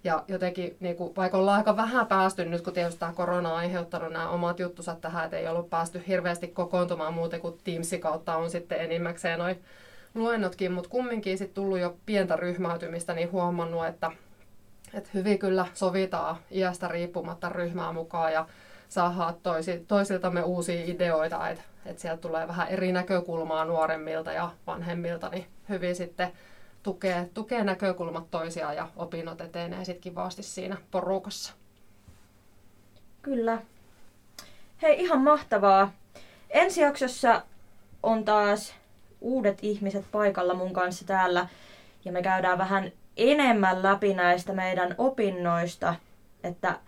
Ja 0.04 0.24
jotenkin, 0.28 0.78
niin 0.80 0.96
kuin, 0.96 1.16
vaikka 1.16 1.38
ollaan 1.38 1.58
aika 1.58 1.78
vähän 1.78 2.08
päästy 2.08 2.46
nyt, 2.46 2.62
kun 2.62 2.74
tietysti 2.74 3.00
tämä 3.00 3.14
korona 3.14 3.50
on 3.50 3.56
aiheuttanut 3.56 4.14
nämä 4.14 4.30
omat 4.30 4.60
juttusa 4.60 4.96
tähän, 4.96 5.26
että 5.26 5.38
ei 5.38 5.48
ollut 5.48 5.70
päästy 5.70 6.04
hirveästi 6.08 6.48
kokoontumaan 6.48 7.14
muuten 7.14 7.42
kuin 7.42 7.58
Teamsin 7.64 8.02
kautta 8.02 8.36
on 8.36 8.50
sitten 8.50 8.82
enimmäkseen 8.82 9.40
noin 9.40 9.64
luennotkin, 10.16 10.72
mutta 10.72 10.90
kumminkin 10.90 11.38
sitten 11.38 11.56
tullut 11.56 11.80
jo 11.80 11.98
pientä 12.06 12.36
ryhmäytymistä, 12.36 13.14
niin 13.14 13.32
huomannut, 13.32 13.86
että, 13.86 14.12
että 14.94 15.10
hyvin 15.14 15.40
kyllä 15.40 15.66
sovitaan 15.74 16.38
iästä 16.52 16.88
riippumatta 16.88 17.50
ryhmää 17.50 17.94
mukaan 17.94 18.34
ja 18.34 18.48
saadaan 18.90 19.36
toisi, 19.44 19.86
toisiltamme 19.88 20.44
uusia 20.44 20.86
ideoita, 20.86 21.50
että, 21.50 21.64
että 21.86 22.02
sieltä 22.02 22.22
tulee 22.22 22.48
vähän 22.48 22.68
eri 22.68 22.92
näkökulmaa 22.92 23.66
nuoremmilta 23.66 24.32
ja 24.32 24.50
vanhemmilta, 24.68 25.30
niin 25.30 25.46
hyvin 25.70 25.96
sitten 25.96 26.32
tukee, 26.84 27.30
tukee 27.34 27.64
näkökulmat 27.64 28.32
toisiaan 28.32 28.76
ja 28.76 28.88
opinnot 28.96 29.42
etenee 29.42 29.86
sitten 29.86 30.02
kivasti 30.02 30.44
siinä 30.44 30.78
porukassa. 30.92 31.54
Kyllä. 33.22 33.62
Hei, 34.82 35.04
ihan 35.04 35.22
mahtavaa. 35.22 35.92
Ensi 36.50 36.82
jaksossa 36.82 37.44
on 38.04 38.26
taas 38.26 38.76
uudet 39.22 39.60
ihmiset 39.62 40.06
paikalla 40.12 40.54
mun 40.54 40.74
kanssa 40.74 41.06
täällä 41.06 41.48
ja 42.06 42.12
me 42.12 42.22
käydään 42.22 42.58
vähän 42.58 42.92
enemmän 43.18 43.84
läpi 43.84 44.14
näistä 44.14 44.54
meidän 44.54 44.96
opinnoista, 44.98 45.96
että 46.44 46.80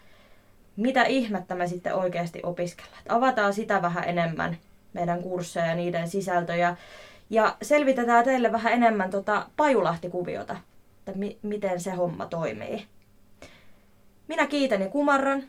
mitä 0.76 1.04
ihmettä 1.04 1.56
me 1.56 1.68
sitten 1.68 1.96
oikeasti 1.96 2.40
opiskellaan. 2.44 3.04
Avataan 3.10 3.54
sitä 3.54 3.82
vähän 3.82 4.04
enemmän, 4.04 4.58
meidän 4.94 5.22
kursseja 5.22 5.66
ja 5.66 5.76
niiden 5.76 6.08
sisältöjä. 6.08 6.76
Ja 7.34 7.56
selvitetään 7.62 8.26
teille 8.26 8.52
vähän 8.52 8.74
enemmän 8.74 9.10
tota 9.12 9.46
Pajulahti-kuviota, 9.58 10.56
että 11.08 11.20
mi- 11.20 11.38
miten 11.42 11.80
se 11.80 11.92
homma 11.92 12.26
toimii. 12.26 12.86
Minä 14.28 14.48
kiitän 14.48 14.82
ja 14.82 14.88
kumarran 14.90 15.44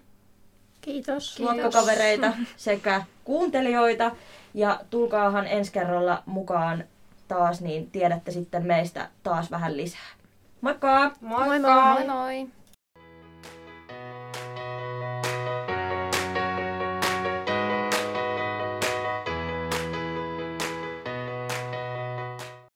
Kiitos. 0.80 1.40
luokkokavereita 1.40 2.32
sekä 2.56 3.02
kuuntelijoita. 3.24 4.10
Ja 4.54 4.80
tulkaahan 4.90 5.46
ensi 5.46 5.72
kerralla 5.72 6.22
mukaan 6.26 6.84
taas, 7.28 7.60
niin 7.60 7.90
tiedätte 7.90 8.30
sitten 8.30 8.66
meistä 8.66 9.08
taas 9.22 9.50
vähän 9.50 9.76
lisää. 9.76 10.00
Moikka! 10.60 11.12
Moikka! 11.20 11.44
Moi 11.46 11.60
moi! 11.60 11.94
Moi 11.94 12.06
moi! 12.06 12.48